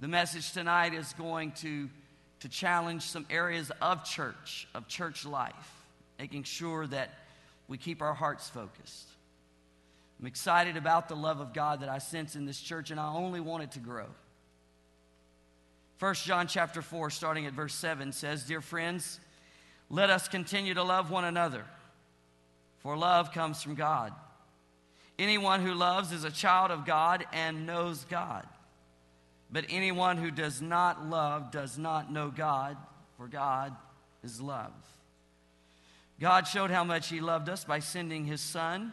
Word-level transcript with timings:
The 0.00 0.08
message 0.08 0.52
tonight 0.52 0.94
is 0.94 1.12
going 1.12 1.52
to, 1.52 1.90
to 2.40 2.48
challenge 2.48 3.02
some 3.02 3.26
areas 3.28 3.70
of 3.82 4.02
church, 4.02 4.66
of 4.74 4.88
church 4.88 5.26
life, 5.26 5.84
making 6.18 6.44
sure 6.44 6.86
that 6.86 7.10
we 7.68 7.76
keep 7.76 8.00
our 8.00 8.14
hearts 8.14 8.48
focused. 8.48 9.08
I'm 10.18 10.26
excited 10.26 10.78
about 10.78 11.08
the 11.08 11.16
love 11.16 11.40
of 11.40 11.52
God 11.52 11.80
that 11.80 11.90
I 11.90 11.98
sense 11.98 12.34
in 12.34 12.46
this 12.46 12.58
church, 12.58 12.90
and 12.90 12.98
I 12.98 13.12
only 13.12 13.40
want 13.40 13.62
it 13.62 13.72
to 13.72 13.78
grow. 13.78 14.06
1 15.98 16.14
John 16.14 16.46
chapter 16.46 16.80
4, 16.80 17.10
starting 17.10 17.44
at 17.44 17.52
verse 17.52 17.74
7, 17.74 18.12
says, 18.12 18.44
Dear 18.44 18.62
friends, 18.62 19.20
let 19.90 20.08
us 20.08 20.28
continue 20.28 20.72
to 20.72 20.82
love 20.82 21.10
one 21.10 21.26
another, 21.26 21.64
for 22.78 22.96
love 22.96 23.32
comes 23.32 23.62
from 23.62 23.74
God. 23.74 24.14
Anyone 25.18 25.60
who 25.60 25.74
loves 25.74 26.10
is 26.10 26.24
a 26.24 26.30
child 26.30 26.70
of 26.70 26.86
God 26.86 27.26
and 27.34 27.66
knows 27.66 28.06
God. 28.08 28.46
But 29.52 29.66
anyone 29.68 30.16
who 30.16 30.30
does 30.30 30.62
not 30.62 31.08
love 31.08 31.50
does 31.50 31.76
not 31.76 32.12
know 32.12 32.30
God, 32.30 32.76
for 33.16 33.26
God 33.26 33.74
is 34.22 34.40
love. 34.40 34.72
God 36.20 36.46
showed 36.46 36.70
how 36.70 36.84
much 36.84 37.08
He 37.08 37.20
loved 37.20 37.48
us 37.48 37.64
by 37.64 37.80
sending 37.80 38.26
His 38.26 38.40
Son, 38.40 38.92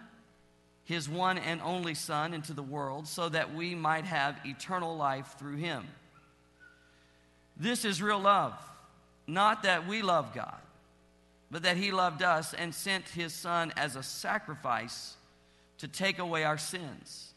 His 0.86 1.08
one 1.08 1.38
and 1.38 1.62
only 1.62 1.94
Son, 1.94 2.34
into 2.34 2.54
the 2.54 2.64
world 2.64 3.08
so 3.08 3.30
that 3.30 3.54
we 3.54 3.76
might 3.76 4.06
have 4.06 4.40
eternal 4.46 4.96
life 4.96 5.36
through 5.38 5.58
Him. 5.58 5.86
This 7.56 7.86
is 7.86 8.02
real 8.02 8.20
love. 8.20 8.54
Not 9.28 9.64
that 9.64 9.88
we 9.88 10.02
love 10.02 10.34
God, 10.34 10.62
but 11.52 11.64
that 11.64 11.78
He 11.78 11.92
loved 11.92 12.24
us 12.24 12.54
and 12.54 12.74
sent 12.74 13.10
His 13.10 13.34
Son 13.34 13.74
as 13.76 13.96
a 13.96 14.04
sacrifice 14.04 15.18
to 15.80 15.88
take 15.88 16.18
away 16.18 16.46
our 16.46 16.58
sins. 16.58 17.34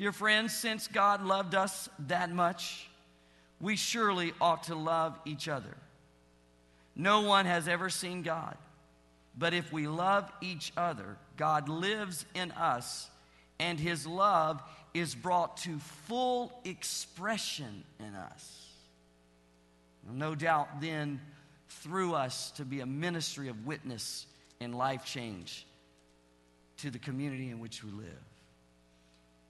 Dear 0.00 0.12
friends, 0.12 0.56
since 0.56 0.88
God 0.88 1.22
loved 1.26 1.54
us 1.54 1.90
that 2.06 2.32
much, 2.32 2.88
we 3.60 3.76
surely 3.76 4.32
ought 4.40 4.62
to 4.62 4.74
love 4.74 5.18
each 5.26 5.46
other. 5.46 5.76
No 6.96 7.20
one 7.20 7.44
has 7.44 7.68
ever 7.68 7.90
seen 7.90 8.22
God, 8.22 8.56
but 9.36 9.52
if 9.52 9.70
we 9.70 9.86
love 9.86 10.32
each 10.40 10.72
other, 10.74 11.18
God 11.36 11.68
lives 11.68 12.24
in 12.34 12.50
us, 12.52 13.10
and 13.58 13.78
His 13.78 14.06
love 14.06 14.62
is 14.94 15.14
brought 15.14 15.58
to 15.58 15.78
full 16.06 16.50
expression 16.64 17.84
in 17.98 18.14
us. 18.14 18.68
No 20.10 20.34
doubt, 20.34 20.80
then, 20.80 21.20
through 21.68 22.14
us 22.14 22.52
to 22.52 22.64
be 22.64 22.80
a 22.80 22.86
ministry 22.86 23.48
of 23.48 23.66
witness 23.66 24.24
and 24.62 24.74
life 24.74 25.04
change 25.04 25.66
to 26.78 26.90
the 26.90 26.98
community 26.98 27.50
in 27.50 27.60
which 27.60 27.84
we 27.84 27.90
live. 27.90 28.29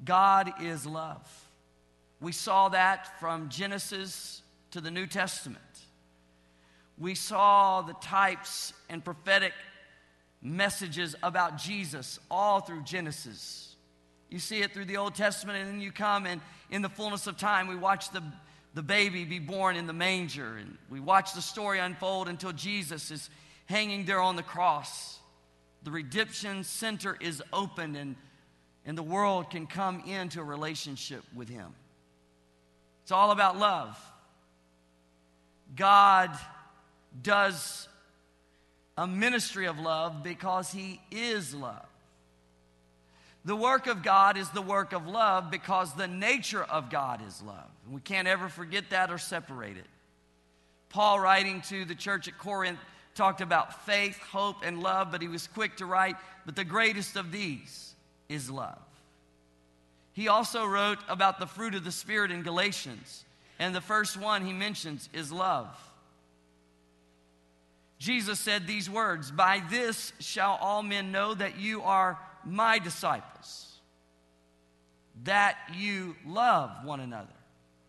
God 0.04 0.52
is 0.62 0.86
love. 0.86 1.26
We 2.20 2.32
saw 2.32 2.68
that 2.70 3.18
from 3.20 3.48
Genesis 3.48 4.42
to 4.72 4.80
the 4.80 4.90
New 4.90 5.06
Testament. 5.06 5.58
We 6.98 7.14
saw 7.14 7.82
the 7.82 7.94
types 7.94 8.72
and 8.88 9.04
prophetic 9.04 9.52
messages 10.42 11.14
about 11.22 11.58
Jesus 11.58 12.18
all 12.30 12.60
through 12.60 12.82
Genesis. 12.82 13.74
You 14.28 14.38
see 14.38 14.60
it 14.60 14.72
through 14.72 14.84
the 14.84 14.98
Old 14.98 15.14
Testament, 15.14 15.58
and 15.58 15.68
then 15.68 15.80
you 15.80 15.92
come 15.92 16.26
and 16.26 16.40
in 16.70 16.82
the 16.82 16.88
fullness 16.88 17.26
of 17.26 17.36
time, 17.36 17.66
we 17.66 17.76
watch 17.76 18.10
the 18.10 18.22
the 18.74 18.82
baby 18.82 19.24
be 19.24 19.38
born 19.38 19.76
in 19.76 19.86
the 19.86 19.92
manger. 19.92 20.56
And 20.56 20.76
we 20.88 21.00
watch 21.00 21.34
the 21.34 21.42
story 21.42 21.78
unfold 21.78 22.28
until 22.28 22.52
Jesus 22.52 23.10
is 23.10 23.30
hanging 23.66 24.04
there 24.04 24.20
on 24.20 24.36
the 24.36 24.42
cross. 24.42 25.18
The 25.82 25.90
redemption 25.90 26.64
center 26.64 27.16
is 27.20 27.42
opened, 27.52 27.96
and, 27.96 28.16
and 28.90 28.98
the 28.98 29.04
world 29.04 29.50
can 29.50 29.68
come 29.68 30.02
into 30.04 30.40
a 30.40 30.42
relationship 30.42 31.22
with 31.32 31.48
Him. 31.48 31.72
It's 33.04 33.12
all 33.12 33.30
about 33.30 33.56
love. 33.56 33.96
God 35.76 36.36
does 37.22 37.86
a 38.98 39.06
ministry 39.06 39.66
of 39.66 39.78
love 39.78 40.24
because 40.24 40.72
He 40.72 41.00
is 41.12 41.54
love. 41.54 41.86
The 43.44 43.54
work 43.54 43.86
of 43.86 44.02
God 44.02 44.36
is 44.36 44.50
the 44.50 44.60
work 44.60 44.92
of 44.92 45.06
love 45.06 45.52
because 45.52 45.94
the 45.94 46.08
nature 46.08 46.64
of 46.64 46.90
God 46.90 47.20
is 47.24 47.40
love. 47.42 47.70
We 47.88 48.00
can't 48.00 48.26
ever 48.26 48.48
forget 48.48 48.90
that 48.90 49.12
or 49.12 49.18
separate 49.18 49.76
it. 49.76 49.86
Paul, 50.88 51.20
writing 51.20 51.60
to 51.68 51.84
the 51.84 51.94
church 51.94 52.26
at 52.26 52.38
Corinth, 52.38 52.80
talked 53.14 53.40
about 53.40 53.86
faith, 53.86 54.18
hope, 54.18 54.56
and 54.64 54.82
love, 54.82 55.12
but 55.12 55.22
he 55.22 55.28
was 55.28 55.46
quick 55.46 55.76
to 55.76 55.86
write, 55.86 56.16
but 56.44 56.56
the 56.56 56.64
greatest 56.64 57.14
of 57.14 57.30
these 57.30 57.89
is 58.30 58.48
love. 58.48 58.78
He 60.12 60.28
also 60.28 60.64
wrote 60.64 60.98
about 61.08 61.38
the 61.38 61.46
fruit 61.46 61.74
of 61.74 61.84
the 61.84 61.92
Spirit 61.92 62.30
in 62.30 62.42
Galatians, 62.42 63.24
and 63.58 63.74
the 63.74 63.80
first 63.80 64.16
one 64.16 64.46
he 64.46 64.52
mentions 64.52 65.10
is 65.12 65.30
love. 65.30 65.68
Jesus 67.98 68.40
said 68.40 68.66
these 68.66 68.88
words 68.88 69.30
By 69.30 69.62
this 69.68 70.12
shall 70.20 70.58
all 70.60 70.82
men 70.82 71.12
know 71.12 71.34
that 71.34 71.58
you 71.58 71.82
are 71.82 72.18
my 72.44 72.78
disciples, 72.78 73.76
that 75.24 75.56
you 75.74 76.16
love 76.26 76.70
one 76.84 77.00
another. 77.00 77.28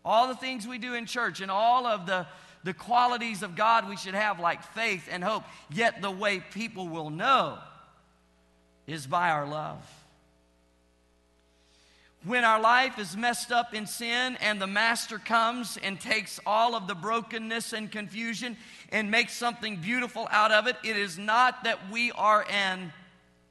All 0.04 0.28
the 0.28 0.34
things 0.34 0.66
we 0.66 0.78
do 0.78 0.94
in 0.94 1.06
church 1.06 1.40
and 1.40 1.50
all 1.50 1.86
of 1.86 2.06
the, 2.06 2.26
the 2.64 2.74
qualities 2.74 3.42
of 3.42 3.54
God 3.56 3.88
we 3.88 3.96
should 3.96 4.14
have, 4.14 4.40
like 4.40 4.62
faith 4.74 5.08
and 5.10 5.22
hope, 5.22 5.44
yet 5.70 6.02
the 6.02 6.10
way 6.10 6.40
people 6.40 6.88
will 6.88 7.08
know 7.08 7.58
is 8.86 9.06
by 9.06 9.30
our 9.30 9.46
love. 9.46 9.80
When 12.24 12.44
our 12.44 12.60
life 12.60 13.00
is 13.00 13.16
messed 13.16 13.50
up 13.50 13.74
in 13.74 13.84
sin 13.86 14.36
and 14.40 14.60
the 14.62 14.66
Master 14.68 15.18
comes 15.18 15.76
and 15.82 16.00
takes 16.00 16.38
all 16.46 16.76
of 16.76 16.86
the 16.86 16.94
brokenness 16.94 17.72
and 17.72 17.90
confusion 17.90 18.56
and 18.90 19.10
makes 19.10 19.32
something 19.32 19.76
beautiful 19.76 20.28
out 20.30 20.52
of 20.52 20.68
it, 20.68 20.76
it 20.84 20.96
is 20.96 21.18
not 21.18 21.64
that 21.64 21.90
we 21.90 22.12
are 22.12 22.46
an 22.48 22.92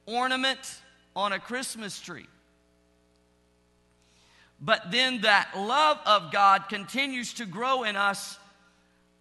ornament 0.06 0.80
on 1.14 1.32
a 1.32 1.38
Christmas 1.38 2.00
tree. 2.00 2.26
But 4.58 4.90
then 4.90 5.20
that 5.20 5.50
love 5.54 5.98
of 6.06 6.32
God 6.32 6.70
continues 6.70 7.34
to 7.34 7.44
grow 7.44 7.82
in 7.82 7.96
us 7.96 8.38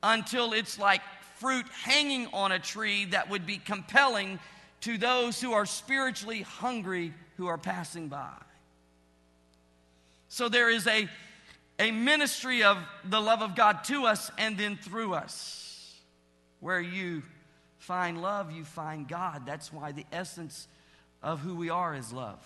until 0.02 0.54
it's 0.54 0.80
like 0.80 1.02
fruit 1.40 1.66
hanging 1.84 2.28
on 2.28 2.54
a 2.54 2.60
tree 2.60 3.06
that 3.06 3.30
would 3.30 3.46
be 3.46 3.58
compelling 3.58 4.40
to 4.82 4.98
those 4.98 5.42
who 5.42 5.52
are 5.52 5.66
spiritually 5.66 6.44
hungry 6.44 7.14
who 7.36 7.48
are 7.48 7.58
passing 7.58 8.08
by. 8.08 8.32
So 10.31 10.47
there 10.47 10.69
is 10.69 10.88
a, 10.88 11.09
a 11.78 11.92
ministry 11.92 12.64
of 12.64 12.78
the 13.03 13.19
love 13.19 13.42
of 13.42 13.53
God 13.53 13.84
to 13.84 14.06
us 14.06 14.31
and 14.38 14.58
then 14.58 14.78
through 14.78 15.14
us. 15.14 16.00
Where 16.62 16.80
you 16.80 17.24
find 17.80 18.22
love, 18.22 18.50
you 18.50 18.64
find 18.64 19.09
God. 19.09 19.46
That's 19.46 19.74
why 19.74 19.91
the 19.91 20.06
essence 20.09 20.70
of 21.22 21.41
who 21.41 21.53
we 21.53 21.70
are 21.70 21.94
is 21.94 22.14
love. 22.14 22.40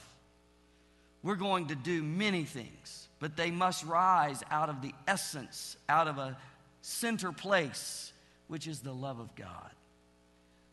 We're 1.22 1.36
going 1.36 1.68
to 1.68 1.76
do 1.76 2.02
many 2.02 2.44
things, 2.44 3.08
but 3.20 3.38
they 3.38 3.52
must 3.52 3.86
rise 3.86 4.42
out 4.50 4.70
of 4.70 4.82
the 4.82 4.94
essence, 5.08 5.78
out 5.88 6.08
of 6.08 6.18
a 6.18 6.36
center 6.82 7.32
place, 7.32 8.12
which 8.48 8.66
is 8.66 8.80
the 8.80 8.94
love 8.94 9.20
of 9.20 9.36
God. 9.36 9.70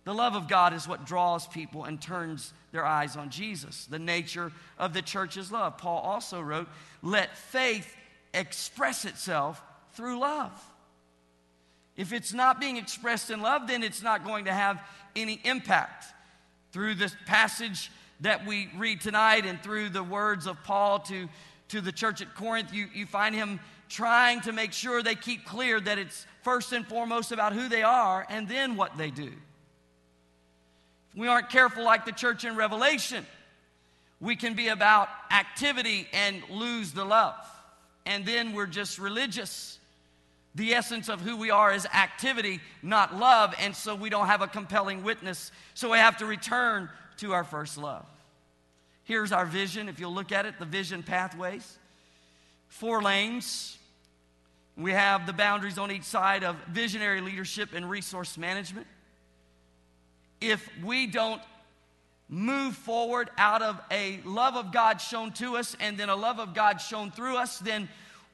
The 0.05 0.15
love 0.15 0.35
of 0.35 0.49
God 0.49 0.73
is 0.73 0.89
what 0.89 1.07
draws 1.07 1.47
people 1.47 1.85
and 1.85 2.01
turns 2.01 2.53
their 2.73 2.85
eyes 2.85 3.17
on 3.17 3.31
Jesus. 3.31 3.87
The 3.87 3.99
nature 3.99 4.51
of 4.79 4.95
the 4.95 5.03
church's 5.03 5.53
love. 5.53 5.79
Paul 5.79 6.01
also 6.01 6.41
wrote, 6.41 6.69
Let 7.03 7.37
faith 7.37 7.95
express 8.35 9.05
itself 9.05 9.63
through 9.93 10.19
love. 10.19 10.53
If 11.97 12.13
it's 12.13 12.33
not 12.33 12.59
being 12.59 12.79
expressed 12.79 13.31
in 13.31 13.43
love, 13.43 13.69
then 13.69 13.83
it's 13.83 14.03
not 14.03 14.25
going 14.25 14.47
to 14.47 14.53
have 14.53 14.83
any 15.15 15.41
impact 15.45 16.07
through 16.73 16.95
this 16.95 17.15
passage 17.27 17.91
that 18.21 18.47
we 18.47 18.71
read 18.77 19.01
tonight 19.01 19.45
and 19.47 19.63
through 19.63 19.91
the 19.91 20.03
words 20.03 20.47
of 20.47 20.63
Paul 20.65 21.01
to, 21.01 21.29
to 21.69 21.81
the 21.81 21.93
church 21.93 22.23
at 22.23 22.35
Corinth, 22.35 22.73
you, 22.73 22.87
you 22.95 23.05
find 23.05 23.35
him 23.35 23.61
trying 23.89 24.41
to 24.41 24.53
make 24.53 24.73
sure 24.73 25.03
they 25.03 25.15
keep 25.15 25.45
clear 25.45 25.79
that 25.81 25.99
it's 25.99 26.27
first 26.43 26.73
and 26.73 26.87
foremost 26.87 27.31
about 27.31 27.53
who 27.53 27.69
they 27.69 27.83
are 27.83 28.27
and 28.31 28.49
then 28.49 28.77
what 28.77 28.97
they 28.97 29.11
do. 29.11 29.33
We 31.15 31.29
aren't 31.29 31.51
careful, 31.51 31.85
like 31.85 32.05
the 32.05 32.13
church 32.13 32.45
in 32.45 32.57
Revelation, 32.57 33.27
we 34.21 34.37
can 34.37 34.55
be 34.55 34.69
about 34.69 35.09
activity 35.31 36.07
and 36.13 36.43
lose 36.49 36.93
the 36.93 37.05
love. 37.05 37.35
And 38.07 38.25
then 38.25 38.53
we're 38.53 38.67
just 38.67 38.99
religious. 38.99 39.79
The 40.55 40.75
essence 40.75 41.09
of 41.09 41.21
who 41.21 41.37
we 41.37 41.51
are 41.51 41.73
is 41.73 41.87
activity, 41.87 42.61
not 42.83 43.17
love, 43.17 43.55
and 43.59 43.75
so 43.75 43.95
we 43.95 44.11
don't 44.11 44.27
have 44.27 44.43
a 44.43 44.47
compelling 44.47 45.03
witness. 45.03 45.51
So 45.75 45.91
we 45.91 45.99
have 45.99 46.19
to 46.19 46.27
return 46.27 46.89
to 47.19 47.33
our 47.33 47.45
first 47.45 47.79
love. 47.79 48.07
Here's 49.05 49.33
our 49.33 49.47
vision. 49.47 49.89
If 49.89 49.99
you'll 49.99 50.15
look 50.15 50.31
at 50.31 50.47
it, 50.47 50.59
the 50.59 50.65
vision 50.65 51.03
pathways. 51.03 51.79
Four 52.69 53.03
lanes. 53.03 53.77
We 54.77 54.93
have 54.93 55.27
the 55.27 55.33
boundaries 55.33 55.79
on 55.79 55.91
each 55.91 56.05
side 56.05 56.45
of 56.45 56.57
visionary 56.69 57.21
leadership 57.21 57.71
and 57.75 57.89
resource 57.91 58.39
management. 58.39 58.87
If 60.43 60.69
we 60.83 61.07
don't 61.07 61.41
move 62.29 62.75
forward 62.75 63.31
out 63.39 63.63
of 63.63 63.81
a 63.91 64.21
love 64.25 64.57
of 64.57 64.73
God 64.73 65.01
shown 65.01 65.33
to 65.35 65.57
us 65.57 65.77
and 65.79 65.97
then 65.97 66.09
a 66.09 66.17
love 66.17 66.39
of 66.39 66.55
God 66.55 66.81
shown 66.81 67.11
through 67.11 67.37
us, 67.37 67.59
then 67.59 67.89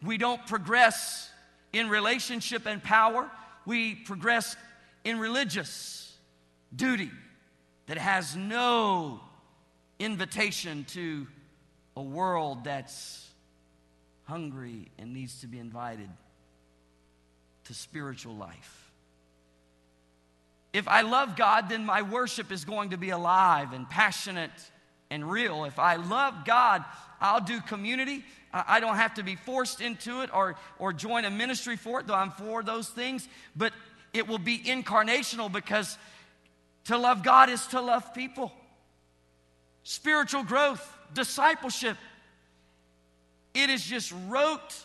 We 0.05 0.17
don't 0.17 0.45
progress 0.47 1.31
in 1.73 1.89
relationship 1.89 2.67
and 2.67 2.83
power, 2.83 3.31
we 3.67 3.95
progress 3.95 4.57
in 5.05 5.19
religious 5.19 6.17
duty 6.75 7.11
that 7.87 7.99
has 7.99 8.37
no 8.37 9.21
invitation 9.99 10.85
to 10.85 11.27
a 11.97 12.03
world 12.03 12.65
that's 12.65 13.29
hungry 14.25 14.89
and 14.99 15.13
needs 15.13 15.41
to 15.41 15.47
be 15.47 15.59
invited 15.59 16.09
to 17.65 17.75
spiritual 17.75 18.35
life. 18.35 18.88
If 20.79 20.87
I 20.87 21.01
love 21.01 21.35
God, 21.35 21.69
then 21.69 21.85
my 21.85 22.03
worship 22.03 22.53
is 22.53 22.65
going 22.65 22.91
to 22.91 22.97
be 22.97 23.11
alive 23.11 23.73
and 23.73 23.91
passionate 23.91 24.53
and 25.11 25.29
real. 25.29 25.65
If 25.65 25.77
I 25.77 25.97
love 25.97 26.45
God, 26.45 26.85
I'll 27.21 27.41
do 27.41 27.61
community. 27.61 28.23
I 28.53 28.79
don't 28.79 28.95
have 28.95 29.15
to 29.15 29.25
be 29.25 29.35
forced 29.35 29.81
into 29.81 30.23
it 30.23 30.31
or, 30.33 30.55
or 30.79 30.93
join 30.93 31.25
a 31.25 31.31
ministry 31.31 31.77
for 31.77 31.99
it, 31.99 32.07
though 32.07 32.15
I'm 32.15 32.31
for 32.31 32.63
those 32.63 32.89
things. 32.89 33.27
But 33.57 33.73
it 34.13 34.29
will 34.29 34.39
be 34.39 34.57
incarnational 34.57 35.51
because 35.51 35.99
to 36.85 36.97
love 36.97 37.25
God 37.25 37.51
is 37.51 37.67
to 37.67 37.81
love 37.81 38.15
people. 38.15 38.53
Spiritual 39.83 40.45
growth, 40.45 40.97
discipleship, 41.13 41.97
it 43.53 43.69
is 43.69 43.85
just 43.85 44.15
rote 44.29 44.77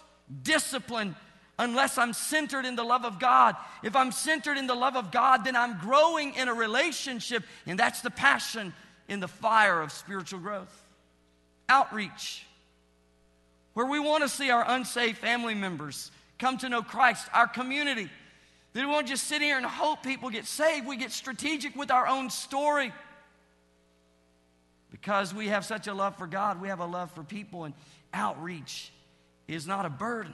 discipline 0.41 1.15
unless 1.63 1.97
I'm 1.97 2.13
centered 2.13 2.65
in 2.65 2.75
the 2.75 2.83
love 2.83 3.05
of 3.05 3.19
God. 3.19 3.55
If 3.83 3.95
I'm 3.95 4.11
centered 4.11 4.57
in 4.57 4.67
the 4.67 4.75
love 4.75 4.95
of 4.95 5.11
God, 5.11 5.45
then 5.45 5.55
I'm 5.55 5.79
growing 5.79 6.35
in 6.35 6.47
a 6.47 6.53
relationship, 6.53 7.43
and 7.65 7.79
that's 7.79 8.01
the 8.01 8.11
passion 8.11 8.73
in 9.07 9.19
the 9.19 9.27
fire 9.27 9.81
of 9.81 9.91
spiritual 9.91 10.39
growth. 10.39 10.83
Outreach, 11.69 12.45
where 13.73 13.85
we 13.85 13.99
want 13.99 14.23
to 14.23 14.29
see 14.29 14.51
our 14.51 14.63
unsaved 14.67 15.17
family 15.17 15.55
members 15.55 16.11
come 16.37 16.57
to 16.59 16.69
know 16.69 16.81
Christ, 16.81 17.27
our 17.33 17.47
community. 17.47 18.09
That 18.73 18.81
we 18.81 18.91
won't 18.91 19.07
just 19.07 19.25
sit 19.25 19.41
here 19.41 19.57
and 19.57 19.65
hope 19.65 20.03
people 20.03 20.29
get 20.29 20.45
saved. 20.45 20.87
We 20.87 20.97
get 20.97 21.11
strategic 21.11 21.75
with 21.75 21.91
our 21.91 22.07
own 22.07 22.29
story. 22.29 22.91
Because 24.91 25.33
we 25.33 25.47
have 25.47 25.63
such 25.63 25.87
a 25.87 25.93
love 25.93 26.17
for 26.17 26.27
God, 26.27 26.61
we 26.61 26.67
have 26.67 26.79
a 26.79 26.85
love 26.85 27.11
for 27.11 27.23
people, 27.23 27.63
and 27.63 27.73
outreach 28.13 28.91
is 29.47 29.65
not 29.65 29.85
a 29.85 29.89
burden, 29.89 30.33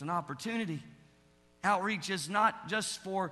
it's 0.00 0.02
an 0.02 0.08
opportunity. 0.08 0.82
Outreach 1.62 2.08
is 2.08 2.30
not 2.30 2.70
just 2.70 3.04
for 3.04 3.30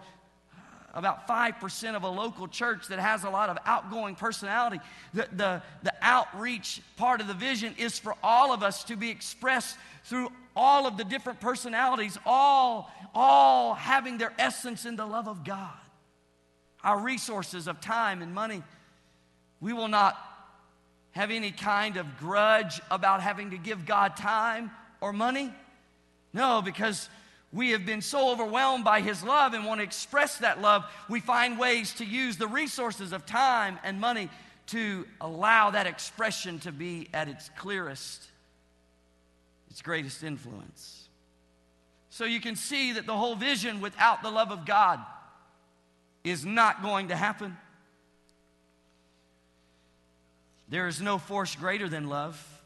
uh, 0.53 0.59
about 0.93 1.26
5% 1.26 1.97
of 1.97 2.03
a 2.03 2.09
local 2.11 2.47
church 2.47 2.88
that 2.88 2.99
has 2.99 3.25
a 3.25 3.31
lot 3.31 3.49
of 3.49 3.56
outgoing 3.65 4.15
personality. 4.15 4.79
The, 5.15 5.26
the, 5.32 5.62
the 5.82 5.94
outreach 6.03 6.82
part 6.99 7.23
of 7.23 7.26
the 7.26 7.32
vision 7.32 7.75
is 7.79 7.99
for 7.99 8.15
all 8.23 8.53
of 8.53 8.62
us 8.62 8.85
to 8.85 8.97
be 8.97 9.09
expressed 9.09 9.79
through 10.05 10.31
all 10.55 10.87
of 10.87 10.99
the 10.99 11.05
different 11.05 11.41
personalities, 11.41 12.19
all, 12.26 12.93
all 13.14 13.73
having 13.73 14.19
their 14.19 14.35
essence 14.38 14.85
in 14.85 14.97
the 14.97 15.06
love 15.06 15.26
of 15.26 15.44
God. 15.44 15.73
Our 16.85 17.00
resources 17.00 17.67
of 17.67 17.81
time 17.81 18.21
and 18.21 18.35
money, 18.35 18.62
we 19.59 19.73
will 19.73 19.88
not 19.88 20.19
have 21.12 21.31
any 21.31 21.50
kind 21.50 21.97
of 21.97 22.19
grudge 22.19 22.79
about 22.91 23.23
having 23.23 23.53
to 23.53 23.56
give 23.56 23.87
God 23.87 24.19
time 24.19 24.71
or 25.00 25.14
money? 25.14 25.50
No, 26.33 26.63
because 26.63 27.09
we 27.53 27.71
have 27.71 27.87
been 27.87 28.03
so 28.03 28.31
overwhelmed 28.31 28.85
by 28.85 29.01
His 29.01 29.23
love 29.23 29.55
and 29.55 29.65
want 29.65 29.81
to 29.81 29.85
express 29.85 30.39
that 30.39 30.61
love, 30.61 30.85
we 31.09 31.21
find 31.21 31.59
ways 31.59 31.95
to 31.95 32.05
use 32.05 32.37
the 32.37 32.47
resources 32.47 33.13
of 33.13 33.25
time 33.25 33.79
and 33.83 34.01
money 34.01 34.29
to 34.67 35.07
allow 35.21 35.71
that 35.71 35.87
expression 35.87 36.59
to 36.61 36.73
be 36.73 37.09
at 37.15 37.29
its 37.29 37.51
clearest, 37.57 38.27
its 39.71 39.81
greatest 39.81 40.23
influence. 40.23 41.09
So 42.11 42.25
you 42.25 42.41
can 42.41 42.57
see 42.57 42.93
that 42.93 43.07
the 43.07 43.17
whole 43.17 43.35
vision 43.35 43.81
without 43.81 44.23
the 44.23 44.31
love 44.31 44.51
of 44.51 44.67
God 44.67 45.01
is 46.25 46.45
not 46.45 46.83
going 46.83 47.09
to 47.09 47.17
happen. 47.17 47.57
There 50.69 50.87
is 50.87 51.01
no 51.01 51.17
force 51.17 51.55
greater 51.55 51.89
than 51.89 52.09
love. 52.09 52.58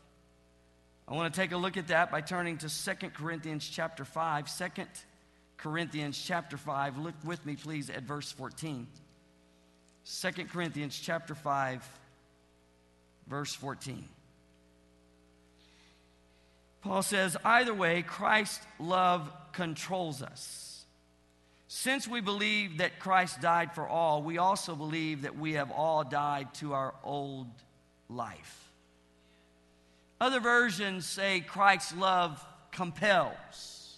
I 1.09 1.15
want 1.15 1.33
to 1.33 1.41
take 1.41 1.53
a 1.53 1.57
look 1.57 1.77
at 1.77 1.89
that 1.89 2.11
by 2.11 2.21
turning 2.21 2.59
to 2.59 2.69
Second 2.69 3.15
Corinthians 3.15 3.69
chapter 3.69 4.05
5. 4.05 4.57
2 4.57 4.85
Corinthians 5.57 6.21
chapter 6.21 6.57
5. 6.57 6.99
Look 6.99 7.15
with 7.25 7.45
me, 7.45 7.57
please, 7.57 7.91
at 7.91 8.03
verse 8.03 8.31
14. 8.33 8.87
2 10.05 10.31
Corinthians 10.47 10.99
chapter 10.99 11.35
5, 11.35 11.89
verse 13.29 13.55
14. 13.55 14.09
Paul 16.83 17.03
says, 17.03 17.37
either 17.45 17.73
way, 17.73 18.03
Christ's 18.03 18.65
love 18.81 19.33
controls 19.53 20.23
us. 20.23 20.85
Since 21.69 22.09
we 22.09 22.21
believe 22.21 22.79
that 22.79 22.99
Christ 22.99 23.41
died 23.41 23.75
for 23.75 23.87
all, 23.87 24.23
we 24.23 24.39
also 24.39 24.75
believe 24.75 25.23
that 25.23 25.39
we 25.39 25.53
have 25.55 25.71
all 25.71 26.03
died 26.05 26.53
to 26.55 26.75
our 26.75 26.95
old 27.05 27.49
life. 28.09 28.72
Other 30.23 30.39
versions 30.39 31.05
say 31.05 31.41
Christ's 31.41 31.97
love 31.97 32.47
compels. 32.71 33.97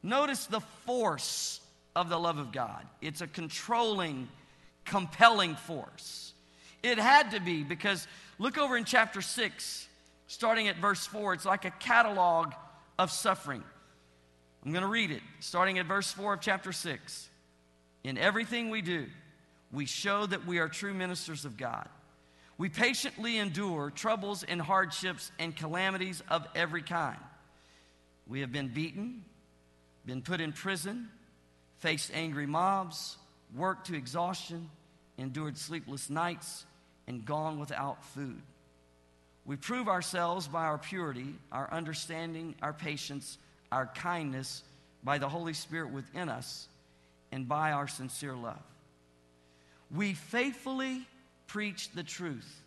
Notice 0.00 0.46
the 0.46 0.60
force 0.60 1.60
of 1.96 2.08
the 2.08 2.16
love 2.16 2.38
of 2.38 2.52
God. 2.52 2.86
It's 3.02 3.20
a 3.20 3.26
controlling, 3.26 4.28
compelling 4.84 5.56
force. 5.56 6.34
It 6.84 6.98
had 6.98 7.32
to 7.32 7.40
be 7.40 7.64
because 7.64 8.06
look 8.38 8.58
over 8.58 8.76
in 8.76 8.84
chapter 8.84 9.20
6, 9.20 9.88
starting 10.28 10.68
at 10.68 10.76
verse 10.76 11.04
4. 11.04 11.34
It's 11.34 11.44
like 11.44 11.64
a 11.64 11.72
catalog 11.72 12.52
of 12.96 13.10
suffering. 13.10 13.64
I'm 14.64 14.70
going 14.70 14.82
to 14.82 14.88
read 14.88 15.10
it, 15.10 15.22
starting 15.40 15.80
at 15.80 15.86
verse 15.86 16.12
4 16.12 16.34
of 16.34 16.42
chapter 16.42 16.70
6. 16.70 17.28
In 18.04 18.18
everything 18.18 18.70
we 18.70 18.82
do, 18.82 19.06
we 19.72 19.86
show 19.86 20.26
that 20.26 20.46
we 20.46 20.60
are 20.60 20.68
true 20.68 20.94
ministers 20.94 21.44
of 21.44 21.56
God. 21.56 21.88
We 22.56 22.68
patiently 22.68 23.38
endure 23.38 23.90
troubles 23.90 24.44
and 24.44 24.60
hardships 24.60 25.32
and 25.38 25.54
calamities 25.54 26.22
of 26.28 26.46
every 26.54 26.82
kind. 26.82 27.18
We 28.26 28.40
have 28.40 28.52
been 28.52 28.68
beaten, 28.68 29.24
been 30.06 30.22
put 30.22 30.40
in 30.40 30.52
prison, 30.52 31.08
faced 31.78 32.10
angry 32.14 32.46
mobs, 32.46 33.16
worked 33.54 33.88
to 33.88 33.96
exhaustion, 33.96 34.70
endured 35.18 35.58
sleepless 35.58 36.08
nights, 36.08 36.64
and 37.06 37.24
gone 37.24 37.58
without 37.58 38.04
food. 38.04 38.40
We 39.44 39.56
prove 39.56 39.88
ourselves 39.88 40.48
by 40.48 40.64
our 40.64 40.78
purity, 40.78 41.34
our 41.52 41.70
understanding, 41.70 42.54
our 42.62 42.72
patience, 42.72 43.36
our 43.70 43.86
kindness, 43.86 44.62
by 45.02 45.18
the 45.18 45.28
Holy 45.28 45.52
Spirit 45.52 45.90
within 45.90 46.28
us, 46.28 46.68
and 47.30 47.46
by 47.46 47.72
our 47.72 47.88
sincere 47.88 48.34
love. 48.34 48.62
We 49.94 50.14
faithfully 50.14 51.06
preach 51.46 51.90
the 51.90 52.02
truth. 52.02 52.62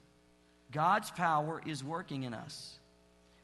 God's 0.72 1.12
power 1.12 1.62
is 1.66 1.84
working 1.84 2.24
in 2.24 2.34
us. 2.34 2.78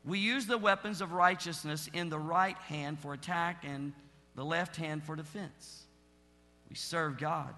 We 0.06 0.20
use 0.20 0.46
the 0.46 0.58
weapons 0.58 1.02
of 1.02 1.14
righteousness 1.14 1.90
in 1.94 2.10
the 2.10 2.20
right 2.20 2.58
hand 2.58 3.00
for 3.00 3.14
attack 3.14 3.64
and 3.64 3.94
the 4.36 4.44
left 4.44 4.76
hand 4.76 5.04
for 5.04 5.16
defense. 5.16 5.84
We 6.70 6.76
serve 6.76 7.18
God. 7.18 7.54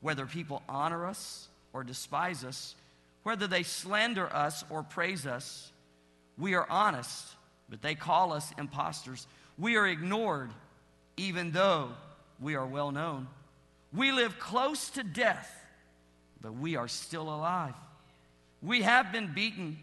Whether 0.00 0.26
people 0.26 0.62
honor 0.68 1.06
us 1.06 1.48
or 1.72 1.82
despise 1.82 2.44
us, 2.44 2.74
whether 3.22 3.46
they 3.46 3.62
slander 3.62 4.32
us 4.32 4.64
or 4.70 4.82
praise 4.82 5.26
us, 5.26 5.72
we 6.36 6.54
are 6.54 6.66
honest, 6.70 7.26
but 7.68 7.82
they 7.82 7.94
call 7.94 8.32
us 8.32 8.52
impostors. 8.58 9.26
We 9.58 9.76
are 9.76 9.86
ignored, 9.86 10.50
even 11.16 11.50
though 11.50 11.90
we 12.40 12.54
are 12.54 12.66
well 12.66 12.92
known. 12.92 13.26
We 13.92 14.12
live 14.12 14.38
close 14.38 14.90
to 14.90 15.02
death 15.02 15.57
but 16.40 16.54
we 16.54 16.76
are 16.76 16.88
still 16.88 17.22
alive. 17.22 17.74
We 18.62 18.82
have 18.82 19.12
been 19.12 19.32
beaten, 19.34 19.78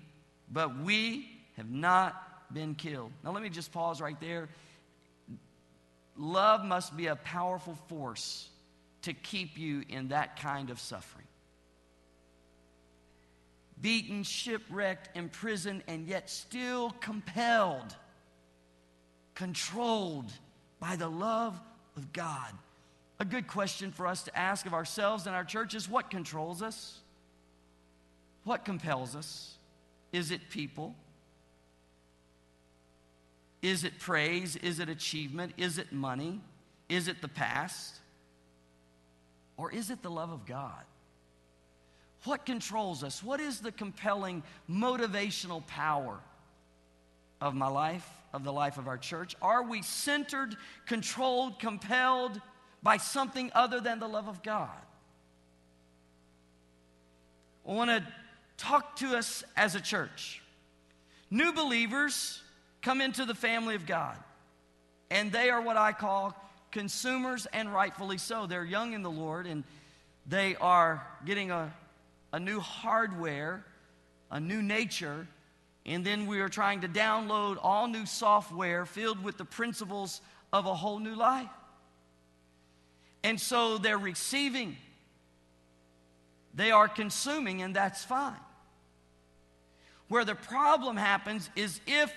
but 0.52 0.80
we 0.80 1.30
have 1.58 1.70
not 1.70 2.54
been 2.54 2.76
killed. 2.76 3.12
Now, 3.24 3.32
let 3.32 3.44
me 3.44 3.50
just 3.50 3.72
pause 3.72 4.02
right 4.02 4.20
there. 4.20 4.50
Love 6.18 6.64
must 6.64 6.96
be 6.96 7.08
a 7.08 7.16
powerful 7.16 7.76
force 7.88 8.50
to 9.04 9.14
keep 9.14 9.58
you 9.58 9.84
in 9.90 10.10
that 10.10 10.40
kind 10.40 10.70
of 10.70 10.80
suffering. 10.80 11.26
Beaten, 13.82 14.24
shipwrecked, 14.24 15.16
imprisoned, 15.16 15.84
and 15.88 16.08
yet 16.08 16.30
still 16.30 16.92
compelled, 17.02 17.96
controlled 19.36 20.32
by 20.80 20.96
the 20.96 21.10
love 21.10 21.60
of 21.98 22.14
God 22.14 22.52
a 23.19 23.25
good 23.25 23.48
question 23.48 23.91
for 23.91 24.07
us 24.07 24.24
to 24.24 24.38
ask 24.38 24.65
of 24.65 24.74
ourselves 24.74 25.25
and 25.27 25.36
our 25.36 25.43
church 25.43 25.74
is 25.74 25.89
what 25.89 26.10
controls 26.10 26.62
us? 26.62 27.00
What 28.43 28.65
compels 28.65 29.15
us? 29.15 29.57
Is 30.12 30.31
it 30.31 30.50
people? 30.50 30.95
Is 33.62 33.84
it 33.84 34.00
praise? 34.00 34.55
Is 34.57 34.79
it 34.79 34.89
achievement? 34.89 35.53
Is 35.57 35.77
it 35.77 35.91
money? 35.91 36.41
Is 36.89 37.07
it 37.07 37.22
the 37.22 37.27
past? 37.27 37.95
Or 39.57 39.72
is 39.72 39.89
it 39.89 40.03
the 40.03 40.12
love 40.12 40.31
of 40.31 40.45
God? 40.45 40.84
What 42.25 42.45
controls 42.45 43.03
us? 43.03 43.24
What 43.24 43.39
is 43.39 43.60
the 43.60 43.72
compelling 43.72 44.43
motivational 44.69 45.65
power 45.67 46.19
of 47.39 47.55
my 47.55 47.67
life, 47.67 48.07
of 48.34 48.43
the 48.43 48.53
life 48.53 48.77
of 48.77 48.88
our 48.88 48.98
church? 48.98 49.36
Are 49.41 49.63
we 49.63 49.81
centered, 49.81 50.55
controlled, 50.86 51.60
compelled 51.60 52.41
by 52.86 52.98
something 52.98 53.51
other 53.56 53.82
than 53.82 54.00
the 54.00 54.08
love 54.08 54.27
of 54.27 54.44
God? 54.44 54.70
I 57.68 57.74
want 57.74 57.89
to 57.89 58.06
talk 58.58 58.98
to 58.98 59.18
us 59.18 59.44
as 59.58 59.74
a 59.74 59.82
church. 59.82 60.39
New 61.32 61.51
believers 61.51 62.44
come 62.84 63.01
into 63.01 63.25
the 63.25 63.34
family 63.34 63.74
of 63.74 63.88
God, 63.88 64.15
and 65.10 65.32
they 65.32 65.50
are 65.50 65.62
what 65.62 65.77
I 65.77 65.94
call 65.94 66.39
consumers, 66.70 67.48
and 67.54 67.74
rightfully 67.74 68.20
so. 68.20 68.46
They're 68.46 68.63
young 68.63 68.94
in 68.94 69.01
the 69.01 69.10
Lord, 69.10 69.48
and 69.48 69.63
they 70.27 70.56
are 70.58 71.08
getting 71.25 71.50
a, 71.50 71.74
a 72.34 72.39
new 72.39 72.60
hardware, 72.60 73.65
a 74.30 74.39
new 74.39 74.62
nature, 74.62 75.27
and 75.88 76.06
then 76.06 76.27
we 76.27 76.39
are 76.39 76.50
trying 76.50 76.82
to 76.82 76.88
download 76.88 77.58
all 77.63 77.88
new 77.88 78.06
software 78.06 78.86
filled 78.86 79.24
with 79.24 79.39
the 79.39 79.46
principles 79.46 80.22
of 80.54 80.68
a 80.68 80.74
whole 80.75 81.00
new 81.00 81.15
life. 81.15 81.50
And 83.25 83.41
so 83.41 83.79
they're 83.79 83.98
receiving, 83.98 84.77
they 86.53 86.70
are 86.70 86.88
consuming, 86.88 87.63
and 87.63 87.75
that's 87.75 88.05
fine. 88.05 88.38
Where 90.10 90.24
the 90.24 90.36
problem 90.36 90.96
happens 90.96 91.50
is 91.55 91.82
if 91.88 92.13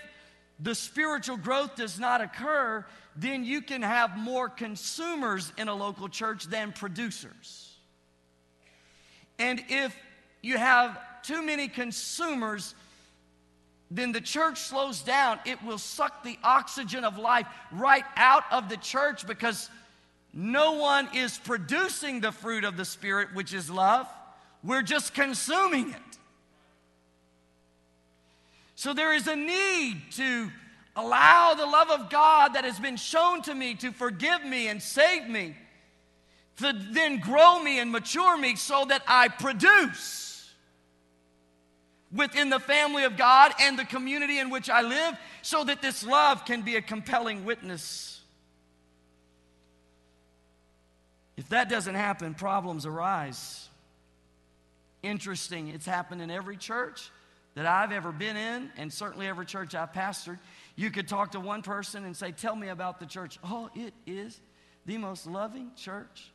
the 0.61 0.75
spiritual 0.75 1.39
growth 1.39 1.77
does 1.77 1.99
not 1.99 2.21
occur, 2.21 2.85
then 3.17 3.43
you 3.43 3.63
can 3.63 3.81
have 3.81 4.19
more 4.19 4.51
consumers 4.51 5.51
in 5.57 5.69
a 5.69 5.75
local 5.75 6.11
church 6.11 6.45
than 6.45 6.73
producers. 6.73 7.75
And 9.39 9.65
if 9.71 9.97
you 10.43 10.59
have 10.59 11.01
too 11.23 11.41
many 11.43 11.69
consumers, 11.69 12.75
then 13.91 14.13
the 14.13 14.21
church 14.21 14.59
slows 14.59 15.01
down. 15.01 15.39
It 15.47 15.63
will 15.63 15.79
suck 15.79 16.23
the 16.23 16.39
oxygen 16.45 17.03
of 17.03 17.17
life 17.17 17.47
right 17.73 18.05
out 18.15 18.45
of 18.51 18.69
the 18.69 18.77
church 18.77 19.27
because 19.27 19.71
no 20.33 20.73
one 20.73 21.09
is 21.15 21.39
producing 21.39 22.21
the 22.21 22.33
fruit 22.33 22.65
of 22.65 22.77
the 22.77 22.85
Spirit, 22.85 23.35
which 23.35 23.55
is 23.55 23.71
love. 23.71 24.07
We're 24.63 24.83
just 24.83 25.15
consuming 25.15 25.91
it. 25.91 26.19
So 28.75 28.95
there 28.95 29.13
is 29.13 29.27
a 29.27 29.35
need 29.35 30.03
to 30.13 30.51
allow 30.95 31.55
the 31.55 31.67
love 31.67 31.91
of 31.91 32.11
God 32.11 32.55
that 32.55 32.65
has 32.65 32.79
been 32.79 32.97
shown 32.97 33.43
to 33.43 33.55
me 33.55 33.75
to 33.77 33.93
forgive 33.93 34.45
me 34.45 34.69
and 34.69 34.83
save 34.83 35.29
me, 35.29 35.57
to 36.59 36.73
then 36.93 37.19
grow 37.19 37.63
me 37.63 37.81
and 37.81 37.91
mature 37.91 38.37
me 38.37 38.57
so 38.57 38.85
that 38.85 39.03
I 39.07 39.29
produce 39.29 40.53
within 42.13 42.51
the 42.51 42.61
family 42.61 43.05
of 43.05 43.17
God 43.17 43.53
and 43.61 43.79
the 43.79 43.85
community 43.85 44.39
in 44.39 44.51
which 44.51 44.71
I 44.71 44.83
live, 44.83 45.17
so 45.43 45.65
that 45.65 45.83
this 45.83 46.05
love 46.05 46.45
can 46.45 46.63
be 46.63 46.77
a 46.77 46.83
compelling 46.83 47.45
witness. 47.45 48.18
If 51.39 51.51
that 51.51 51.69
doesn't 51.69 51.95
happen, 51.95 52.35
problems 52.35 52.85
arise. 52.85 53.69
Interesting, 55.05 55.69
it's 55.69 55.87
happened 55.87 56.21
in 56.21 56.33
every 56.33 56.57
church 56.57 57.13
that 57.55 57.65
I've 57.65 57.93
ever 57.93 58.11
been 58.11 58.37
in, 58.37 58.71
and 58.77 58.93
certainly 58.93 59.29
every 59.29 59.47
church 59.47 59.73
I've 59.73 59.93
pastored. 59.93 60.41
You 60.75 60.91
could 60.91 61.07
talk 61.07 61.31
to 61.33 61.41
one 61.41 61.63
person 61.63 62.05
and 62.05 62.17
say, 62.17 62.33
Tell 62.33 62.57
me 62.57 62.69
about 62.69 62.99
the 62.99 63.07
church. 63.07 63.39
Oh, 63.45 63.71
it 63.77 63.95
is 64.05 64.41
the 64.85 64.99
most 64.99 65.29
loving 65.29 65.71
church, 65.77 66.33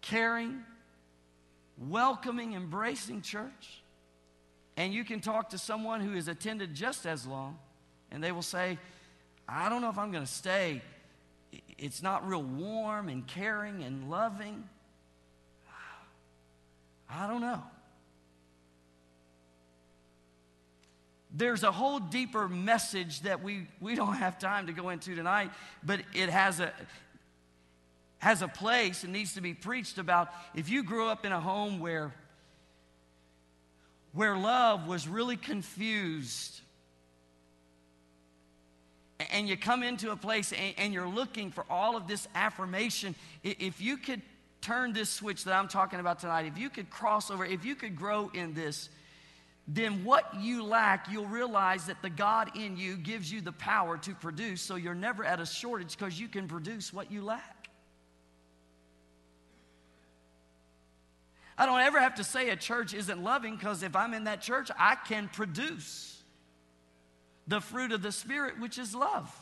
caring, 0.00 0.64
welcoming, 1.78 2.54
embracing 2.54 3.22
church. 3.22 3.82
And 4.76 4.92
you 4.92 5.04
can 5.04 5.20
talk 5.20 5.50
to 5.50 5.58
someone 5.58 6.00
who 6.00 6.14
has 6.14 6.26
attended 6.26 6.74
just 6.74 7.06
as 7.06 7.24
long, 7.24 7.56
and 8.10 8.22
they 8.22 8.32
will 8.32 8.42
say, 8.42 8.78
I 9.48 9.68
don't 9.68 9.80
know 9.80 9.90
if 9.90 9.98
I'm 9.98 10.10
going 10.10 10.24
to 10.24 10.32
stay. 10.32 10.82
It's 11.82 12.02
not 12.02 12.26
real 12.26 12.42
warm 12.42 13.08
and 13.08 13.26
caring 13.26 13.82
and 13.82 14.08
loving. 14.10 14.64
I 17.10 17.26
don't 17.26 17.42
know. 17.42 17.62
there's 21.34 21.62
a 21.62 21.72
whole 21.72 21.98
deeper 21.98 22.48
message 22.48 23.22
that 23.22 23.42
we, 23.42 23.66
we 23.80 23.94
don't 23.94 24.16
have 24.16 24.38
time 24.38 24.66
to 24.66 24.72
go 24.72 24.90
into 24.90 25.14
tonight, 25.14 25.50
but 25.82 26.00
it 26.12 26.28
has 26.28 26.60
a, 26.60 26.72
has 28.18 28.42
a 28.42 28.48
place 28.48 29.02
and 29.02 29.12
needs 29.12 29.34
to 29.34 29.40
be 29.40 29.54
preached 29.54 29.98
about. 29.98 30.28
If 30.54 30.68
you 30.68 30.82
grew 30.82 31.08
up 31.08 31.24
in 31.24 31.32
a 31.32 31.40
home 31.40 31.80
where, 31.80 32.14
where 34.12 34.36
love 34.36 34.86
was 34.86 35.08
really 35.08 35.36
confused, 35.36 36.60
and 39.30 39.48
you 39.48 39.56
come 39.56 39.82
into 39.82 40.10
a 40.10 40.16
place 40.16 40.52
and, 40.52 40.74
and 40.78 40.94
you're 40.94 41.08
looking 41.08 41.50
for 41.50 41.64
all 41.68 41.96
of 41.96 42.06
this 42.06 42.26
affirmation, 42.34 43.14
if 43.42 43.80
you 43.80 43.96
could 43.96 44.22
turn 44.60 44.92
this 44.92 45.10
switch 45.10 45.44
that 45.44 45.54
I'm 45.54 45.68
talking 45.68 46.00
about 46.00 46.20
tonight, 46.20 46.46
if 46.46 46.58
you 46.58 46.70
could 46.70 46.90
cross 46.90 47.30
over, 47.30 47.44
if 47.44 47.64
you 47.64 47.74
could 47.74 47.96
grow 47.96 48.30
in 48.32 48.54
this, 48.54 48.88
then 49.68 50.04
what 50.04 50.40
you 50.40 50.64
lack, 50.64 51.10
you'll 51.10 51.26
realize 51.26 51.86
that 51.86 52.02
the 52.02 52.10
God 52.10 52.56
in 52.56 52.76
you 52.76 52.96
gives 52.96 53.30
you 53.30 53.40
the 53.40 53.52
power 53.52 53.96
to 53.98 54.14
produce, 54.14 54.60
so 54.60 54.76
you're 54.76 54.94
never 54.94 55.24
at 55.24 55.40
a 55.40 55.46
shortage 55.46 55.96
because 55.96 56.18
you 56.18 56.28
can 56.28 56.48
produce 56.48 56.92
what 56.92 57.12
you 57.12 57.22
lack. 57.22 57.68
I 61.56 61.66
don't 61.66 61.80
ever 61.80 62.00
have 62.00 62.16
to 62.16 62.24
say 62.24 62.48
a 62.48 62.56
church 62.56 62.92
isn't 62.92 63.22
loving 63.22 63.56
because 63.56 63.82
if 63.82 63.94
I'm 63.94 64.14
in 64.14 64.24
that 64.24 64.40
church, 64.40 64.70
I 64.76 64.96
can 64.96 65.28
produce 65.28 66.11
the 67.46 67.60
fruit 67.60 67.92
of 67.92 68.02
the 68.02 68.12
Spirit, 68.12 68.60
which 68.60 68.78
is 68.78 68.94
love. 68.94 69.34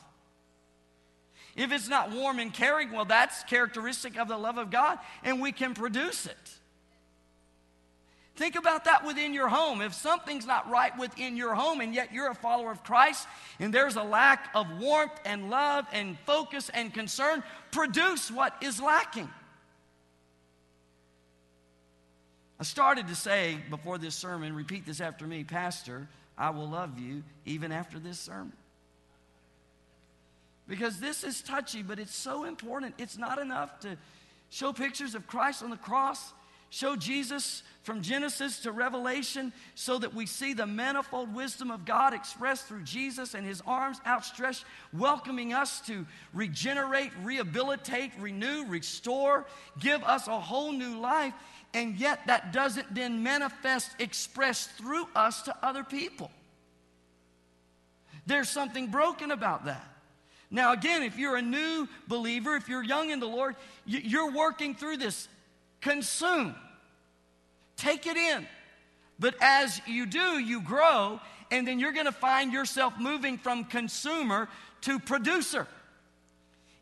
If 1.57 1.73
it's 1.73 1.89
not 1.89 2.13
warm 2.13 2.39
and 2.39 2.53
caring, 2.53 2.93
well, 2.93 3.05
that's 3.05 3.43
characteristic 3.45 4.19
of 4.19 4.29
the 4.29 4.39
love 4.39 4.59
of 4.59 4.71
God, 4.71 4.99
and 5.25 5.41
we 5.41 5.53
can 5.53 5.75
produce 5.75 6.27
it. 6.27 6.61
Think 8.37 8.57
about 8.57 8.85
that 8.85 9.05
within 9.05 9.35
your 9.35 9.49
home. 9.49 9.83
If 9.83 9.93
something's 9.93 10.47
not 10.47 10.71
right 10.71 10.97
within 10.97 11.37
your 11.37 11.55
home 11.55 11.83
and 11.83 11.95
yet 11.95 12.11
you're 12.11 12.31
a 12.31 12.35
follower 12.35 12.71
of 12.71 12.83
Christ 12.83 13.29
and 13.59 13.75
there's 13.75 13.97
a 13.97 14.03
lack 14.03 14.49
of 14.55 14.67
warmth 14.81 15.13
and 15.27 15.51
love 15.51 15.85
and 15.93 16.17
focus 16.25 16.71
and 16.73 16.95
concern, 16.95 17.43
produce 17.71 18.31
what 18.31 18.55
is 18.63 18.81
lacking. 18.81 19.29
I 22.59 22.63
started 22.63 23.09
to 23.09 23.15
say 23.15 23.59
before 23.69 23.99
this 23.99 24.15
sermon, 24.15 24.55
repeat 24.55 24.87
this 24.87 25.03
after 25.03 25.27
me, 25.27 25.45
Pastor, 25.45 26.09
I 26.41 26.51
will 26.51 26.67
love 26.67 26.99
you 26.99 27.23
even 27.45 27.71
after 27.71 27.99
this 27.99 28.19
sermon. 28.19 28.55
Because 30.67 30.99
this 30.99 31.23
is 31.23 31.43
touchy, 31.43 31.83
but 31.83 31.99
it's 31.99 32.15
so 32.15 32.45
important. 32.45 32.95
It's 32.97 33.19
not 33.19 33.39
enough 33.39 33.79
to 33.81 33.99
show 34.49 34.73
pictures 34.73 35.15
of 35.15 35.27
Christ 35.27 35.63
on 35.63 35.69
the 35.69 35.77
cross 35.77 36.33
show 36.71 36.95
Jesus 36.95 37.65
from 37.83 38.01
Genesis 38.01 38.61
to 38.61 38.73
Revelation 38.73 39.53
so 39.75 39.99
that 39.99 40.15
we 40.15 40.25
see 40.25 40.55
the 40.55 40.67
manifold 40.67 41.35
wisdom 41.35 41.71
of 41.71 41.85
God 41.85 42.15
expressed 42.15 42.67
through 42.67 42.85
Jesus 42.85 43.35
and 43.35 43.45
his 43.45 43.61
arms 43.67 44.01
outstretched, 44.07 44.65
welcoming 44.93 45.53
us 45.53 45.81
to 45.83 46.07
regenerate, 46.33 47.11
rehabilitate, 47.23 48.13
renew, 48.21 48.65
restore, 48.67 49.47
give 49.81 50.03
us 50.05 50.29
a 50.29 50.41
whole 50.41 50.73
new 50.73 51.01
life. 51.01 51.35
And 51.73 51.97
yet, 51.97 52.27
that 52.27 52.53
doesn't 52.53 52.95
then 52.95 53.23
manifest, 53.23 53.93
express 54.01 54.67
through 54.67 55.07
us 55.15 55.43
to 55.43 55.57
other 55.63 55.85
people. 55.85 56.31
There's 58.27 58.49
something 58.49 58.89
broken 58.89 59.31
about 59.31 59.67
that. 59.67 59.87
Now, 60.51 60.73
again, 60.73 61.03
if 61.03 61.17
you're 61.17 61.37
a 61.37 61.43
new 61.43 61.89
believer, 62.09 62.57
if 62.57 62.69
you're 62.69 62.83
young 62.83 63.11
in 63.11 63.21
the 63.21 63.29
Lord, 63.29 63.55
you're 63.87 64.33
working 64.33 64.75
through 64.75 64.97
this 64.97 65.29
consume. 65.81 66.55
Take 67.77 68.07
it 68.07 68.17
in. 68.17 68.47
But 69.21 69.35
as 69.41 69.81
you 69.87 70.07
do, 70.07 70.39
you 70.39 70.61
grow, 70.61 71.21
and 71.51 71.69
then 71.69 71.79
you're 71.79 71.93
going 71.93 72.07
to 72.07 72.13
find 72.13 72.53
yourself 72.53 72.95
moving 72.99 73.39
from 73.39 73.65
consumer 73.65 74.49
to 74.83 74.99
producer. 74.99 75.69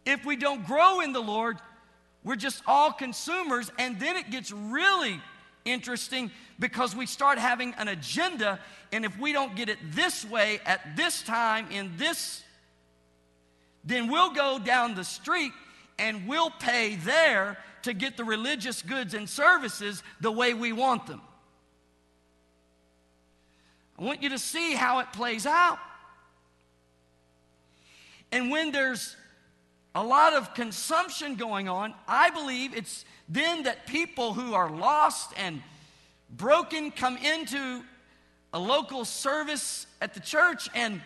If 0.06 0.24
we 0.24 0.36
don't 0.36 0.66
grow 0.66 1.00
in 1.00 1.12
the 1.12 1.20
Lord, 1.20 1.58
we're 2.24 2.36
just 2.36 2.62
all 2.66 2.92
consumers, 2.92 3.70
and 3.78 3.98
then 3.98 4.16
it 4.16 4.30
gets 4.30 4.52
really 4.52 5.20
interesting 5.64 6.30
because 6.58 6.94
we 6.94 7.06
start 7.06 7.38
having 7.38 7.74
an 7.74 7.88
agenda, 7.88 8.58
and 8.92 9.04
if 9.04 9.18
we 9.18 9.32
don't 9.32 9.54
get 9.54 9.68
it 9.68 9.78
this 9.92 10.24
way 10.24 10.60
at 10.66 10.96
this 10.96 11.22
time 11.22 11.70
in 11.70 11.92
this, 11.96 12.42
then 13.84 14.10
we'll 14.10 14.32
go 14.32 14.58
down 14.58 14.94
the 14.94 15.04
street 15.04 15.52
and 15.98 16.26
we'll 16.28 16.50
pay 16.50 16.96
there 16.96 17.58
to 17.82 17.92
get 17.92 18.16
the 18.16 18.24
religious 18.24 18.82
goods 18.82 19.14
and 19.14 19.28
services 19.28 20.02
the 20.20 20.30
way 20.30 20.54
we 20.54 20.72
want 20.72 21.06
them. 21.06 21.20
I 23.98 24.04
want 24.04 24.22
you 24.22 24.28
to 24.30 24.38
see 24.38 24.74
how 24.74 25.00
it 25.00 25.12
plays 25.12 25.46
out. 25.46 25.78
And 28.30 28.50
when 28.50 28.72
there's 28.72 29.16
a 29.98 30.04
lot 30.04 30.32
of 30.32 30.54
consumption 30.54 31.34
going 31.34 31.68
on, 31.68 31.92
I 32.06 32.30
believe 32.30 32.72
it's 32.72 33.04
then 33.28 33.64
that 33.64 33.84
people 33.88 34.32
who 34.32 34.54
are 34.54 34.70
lost 34.70 35.32
and 35.36 35.60
broken 36.30 36.92
come 36.92 37.16
into 37.16 37.82
a 38.52 38.60
local 38.60 39.04
service 39.04 39.88
at 40.00 40.14
the 40.14 40.20
church 40.20 40.68
and 40.72 41.00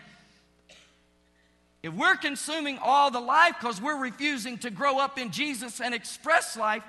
If 1.81 1.93
we're 1.93 2.15
consuming 2.15 2.77
all 2.77 3.09
the 3.09 3.19
life 3.19 3.55
because 3.59 3.81
we're 3.81 3.97
refusing 3.97 4.59
to 4.59 4.69
grow 4.69 4.99
up 4.99 5.17
in 5.17 5.31
Jesus 5.31 5.81
and 5.81 5.93
express 5.95 6.55
life, 6.55 6.83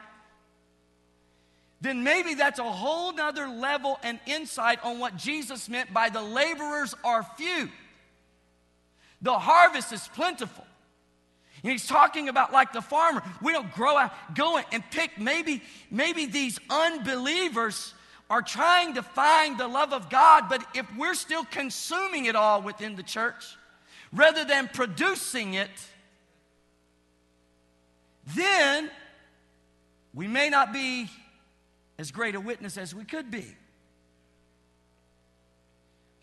then 1.80 2.04
maybe 2.04 2.34
that's 2.34 2.58
a 2.58 2.62
whole 2.62 3.12
nother 3.14 3.48
level 3.48 3.98
and 4.02 4.20
insight 4.26 4.78
on 4.84 4.98
what 4.98 5.16
Jesus 5.16 5.70
meant 5.70 5.92
by 5.92 6.10
the 6.10 6.22
laborers 6.22 6.94
are 7.02 7.26
few. 7.38 7.70
The 9.22 9.38
harvest 9.38 9.90
is 9.92 10.06
plentiful. 10.14 10.66
He's 11.64 11.86
talking 11.86 12.28
about 12.28 12.52
like 12.52 12.74
the 12.74 12.82
farmer. 12.82 13.22
We 13.40 13.52
don't 13.52 13.72
grow 13.72 13.96
out, 13.96 14.12
go 14.34 14.60
and 14.70 14.84
pick. 14.90 15.18
Maybe, 15.18 15.62
maybe 15.90 16.26
these 16.26 16.60
unbelievers 16.68 17.94
are 18.28 18.42
trying 18.42 18.94
to 18.94 19.02
find 19.02 19.58
the 19.58 19.66
love 19.66 19.94
of 19.94 20.10
God, 20.10 20.48
but 20.50 20.62
if 20.74 20.86
we're 20.96 21.14
still 21.14 21.44
consuming 21.44 22.26
it 22.26 22.36
all 22.36 22.60
within 22.60 22.96
the 22.96 23.02
church 23.02 23.56
rather 24.12 24.44
than 24.44 24.68
producing 24.72 25.54
it, 25.54 25.70
then 28.34 28.90
we 30.12 30.28
may 30.28 30.50
not 30.50 30.70
be 30.70 31.08
as 31.98 32.10
great 32.10 32.34
a 32.34 32.40
witness 32.40 32.76
as 32.76 32.94
we 32.94 33.04
could 33.04 33.30
be. 33.30 33.56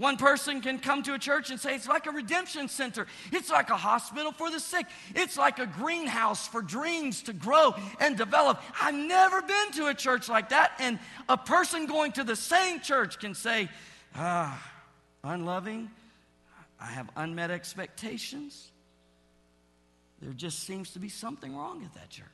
One 0.01 0.17
person 0.17 0.61
can 0.61 0.79
come 0.79 1.03
to 1.03 1.13
a 1.13 1.19
church 1.19 1.51
and 1.51 1.59
say 1.59 1.75
it's 1.75 1.87
like 1.87 2.07
a 2.07 2.11
redemption 2.11 2.69
center. 2.69 3.05
It's 3.31 3.51
like 3.51 3.69
a 3.69 3.77
hospital 3.77 4.31
for 4.31 4.49
the 4.49 4.59
sick. 4.59 4.87
It's 5.13 5.37
like 5.37 5.59
a 5.59 5.67
greenhouse 5.67 6.47
for 6.47 6.63
dreams 6.63 7.21
to 7.23 7.33
grow 7.33 7.75
and 7.99 8.17
develop. 8.17 8.59
I've 8.81 8.95
never 8.95 9.43
been 9.43 9.71
to 9.73 9.89
a 9.89 9.93
church 9.93 10.27
like 10.27 10.49
that. 10.49 10.71
And 10.79 10.97
a 11.29 11.37
person 11.37 11.85
going 11.85 12.13
to 12.13 12.23
the 12.23 12.35
same 12.35 12.79
church 12.79 13.19
can 13.19 13.35
say, 13.35 13.69
ah, 14.15 14.59
unloving, 15.23 15.91
I 16.79 16.87
have 16.87 17.07
unmet 17.15 17.51
expectations. 17.51 18.71
There 20.19 20.33
just 20.33 20.61
seems 20.61 20.93
to 20.93 20.99
be 20.99 21.09
something 21.09 21.55
wrong 21.55 21.83
at 21.83 21.93
that 21.93 22.09
church. 22.09 22.25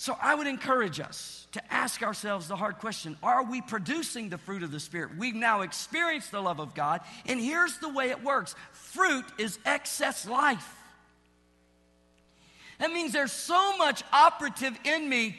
So 0.00 0.16
I 0.18 0.34
would 0.34 0.46
encourage 0.46 0.98
us 0.98 1.46
to 1.52 1.60
ask 1.70 2.02
ourselves 2.02 2.48
the 2.48 2.56
hard 2.56 2.78
question 2.78 3.18
Are 3.22 3.44
we 3.44 3.60
producing 3.60 4.30
the 4.30 4.38
fruit 4.38 4.62
of 4.62 4.70
the 4.70 4.80
Spirit? 4.80 5.10
We've 5.18 5.34
now 5.34 5.60
experienced 5.60 6.32
the 6.32 6.40
love 6.40 6.58
of 6.58 6.74
God, 6.74 7.02
and 7.26 7.38
here's 7.38 7.76
the 7.80 7.90
way 7.90 8.08
it 8.08 8.24
works 8.24 8.54
fruit 8.72 9.26
is 9.36 9.58
excess 9.66 10.26
life. 10.26 10.74
That 12.78 12.92
means 12.92 13.12
there's 13.12 13.30
so 13.30 13.76
much 13.76 14.02
operative 14.10 14.74
in 14.84 15.06
me. 15.06 15.36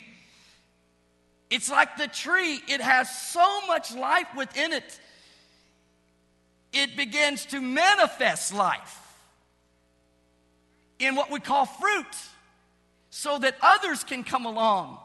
It's 1.49 1.71
like 1.71 1.97
the 1.97 2.07
tree, 2.07 2.59
it 2.67 2.81
has 2.81 3.09
so 3.09 3.65
much 3.65 3.95
life 3.95 4.27
within 4.37 4.73
it, 4.73 4.99
it 6.71 6.95
begins 6.95 7.47
to 7.47 7.59
manifest 7.59 8.53
life 8.53 8.99
in 10.99 11.15
what 11.15 11.31
we 11.31 11.39
call 11.39 11.65
fruit 11.65 12.05
so 13.11 13.37
that 13.37 13.55
others 13.61 14.03
can 14.03 14.23
come 14.23 14.45
along 14.45 14.97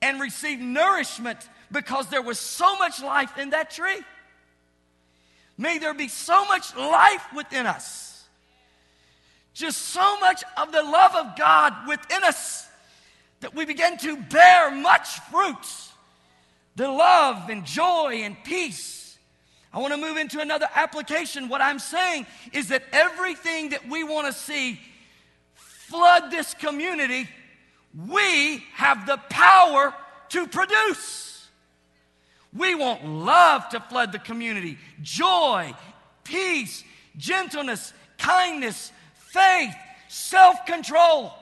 and 0.00 0.20
receive 0.20 0.60
nourishment 0.60 1.38
because 1.70 2.06
there 2.08 2.22
was 2.22 2.38
so 2.38 2.76
much 2.76 3.02
life 3.02 3.36
in 3.36 3.50
that 3.50 3.70
tree. 3.70 4.00
May 5.58 5.78
there 5.78 5.94
be 5.94 6.08
so 6.08 6.46
much 6.46 6.74
life 6.76 7.24
within 7.34 7.66
us. 7.66 8.24
Just 9.52 9.78
so 9.78 10.18
much 10.20 10.42
of 10.56 10.72
the 10.72 10.82
love 10.82 11.14
of 11.14 11.36
God 11.36 11.86
within 11.86 12.24
us 12.24 12.68
that 13.40 13.54
we 13.54 13.64
begin 13.64 13.98
to 13.98 14.16
bear 14.16 14.70
much 14.70 15.08
fruit. 15.30 15.66
The 16.76 16.88
love 16.88 17.50
and 17.50 17.66
joy 17.66 18.20
and 18.22 18.36
peace. 18.44 19.18
I 19.72 19.80
want 19.80 19.92
to 19.92 20.00
move 20.00 20.16
into 20.18 20.40
another 20.40 20.68
application. 20.74 21.48
What 21.48 21.60
I'm 21.60 21.80
saying 21.80 22.26
is 22.52 22.68
that 22.68 22.84
everything 22.92 23.70
that 23.70 23.88
we 23.88 24.04
want 24.04 24.28
to 24.28 24.32
see 24.32 24.80
flood 25.92 26.30
this 26.30 26.54
community, 26.54 27.28
we 28.08 28.64
have 28.72 29.06
the 29.06 29.18
power 29.28 29.94
to 30.30 30.48
produce. 30.48 31.46
We 32.56 32.74
want 32.74 33.06
love 33.06 33.68
to 33.70 33.80
flood 33.80 34.12
the 34.12 34.18
community, 34.18 34.78
joy, 35.02 35.74
peace, 36.24 36.82
gentleness, 37.18 37.92
kindness, 38.18 38.90
faith, 39.14 39.74
self 40.08 40.64
control. 40.66 41.32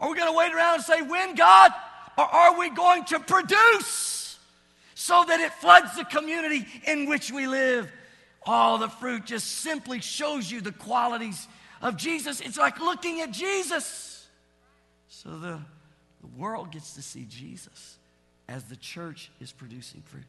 Are 0.00 0.10
we 0.10 0.16
going 0.16 0.32
to 0.32 0.36
wait 0.36 0.52
around 0.54 0.76
and 0.76 0.84
say, 0.84 1.02
when 1.02 1.34
God? 1.34 1.72
Or 2.16 2.24
are 2.24 2.58
we 2.58 2.70
going 2.70 3.04
to 3.06 3.20
produce 3.20 4.38
so 4.94 5.24
that 5.28 5.40
it 5.40 5.52
floods 5.54 5.96
the 5.96 6.04
community 6.04 6.66
in 6.86 7.08
which 7.08 7.30
we 7.30 7.46
live? 7.46 7.90
All 8.44 8.78
the 8.78 8.88
fruit 8.88 9.26
just 9.26 9.46
simply 9.46 10.00
shows 10.00 10.50
you 10.50 10.60
the 10.60 10.72
qualities 10.72 11.46
of 11.80 11.96
Jesus, 11.96 12.40
it's 12.40 12.58
like 12.58 12.80
looking 12.80 13.20
at 13.20 13.30
Jesus. 13.30 14.26
So 15.08 15.30
the, 15.30 15.58
the 16.20 16.26
world 16.36 16.72
gets 16.72 16.94
to 16.94 17.02
see 17.02 17.26
Jesus 17.28 17.98
as 18.48 18.64
the 18.64 18.76
church 18.76 19.30
is 19.40 19.52
producing 19.52 20.02
fruit. 20.02 20.24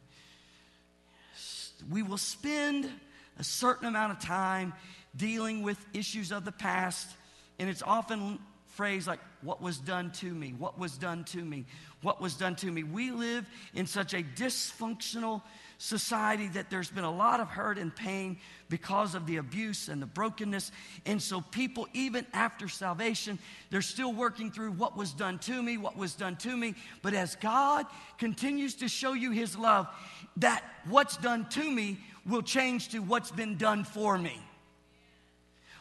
We 1.89 2.03
will 2.03 2.17
spend 2.17 2.89
a 3.37 3.43
certain 3.43 3.87
amount 3.87 4.11
of 4.11 4.19
time 4.19 4.73
dealing 5.15 5.63
with 5.63 5.83
issues 5.93 6.31
of 6.31 6.43
the 6.43 6.51
past, 6.51 7.09
and 7.57 7.69
it's 7.69 7.81
often 7.81 8.39
phrased 8.79 9.07
like, 9.07 9.19
What 9.41 9.61
was 9.61 9.77
done 9.77 10.09
to 10.21 10.33
me? 10.33 10.55
What 10.57 10.79
was 10.79 10.97
done 10.97 11.25
to 11.25 11.43
me? 11.43 11.65
What 12.01 12.21
was 12.21 12.35
done 12.35 12.55
to 12.55 12.71
me? 12.71 12.83
We 12.83 13.11
live 13.11 13.45
in 13.73 13.85
such 13.85 14.13
a 14.13 14.23
dysfunctional 14.23 15.41
society 15.79 16.47
that 16.47 16.69
there's 16.69 16.89
been 16.89 17.03
a 17.03 17.11
lot 17.11 17.41
of 17.41 17.49
hurt 17.49 17.77
and 17.77 17.93
pain 17.93 18.37
because 18.69 19.15
of 19.15 19.25
the 19.25 19.35
abuse 19.35 19.89
and 19.89 20.01
the 20.01 20.05
brokenness. 20.05 20.71
And 21.05 21.21
so, 21.21 21.41
people, 21.41 21.89
even 21.93 22.25
after 22.31 22.69
salvation, 22.69 23.37
they're 23.69 23.81
still 23.81 24.13
working 24.13 24.49
through 24.49 24.71
what 24.71 24.95
was 24.95 25.11
done 25.11 25.39
to 25.39 25.61
me, 25.61 25.75
what 25.75 25.97
was 25.97 26.13
done 26.13 26.37
to 26.37 26.55
me. 26.55 26.73
But 27.01 27.13
as 27.13 27.35
God 27.35 27.85
continues 28.17 28.75
to 28.75 28.87
show 28.87 29.11
you 29.11 29.31
His 29.31 29.57
love, 29.57 29.89
that 30.37 30.63
what's 30.87 31.17
done 31.17 31.49
to 31.49 31.69
me 31.69 31.97
will 32.25 32.43
change 32.43 32.87
to 32.89 32.99
what's 32.99 33.31
been 33.31 33.57
done 33.57 33.83
for 33.83 34.17
me. 34.17 34.39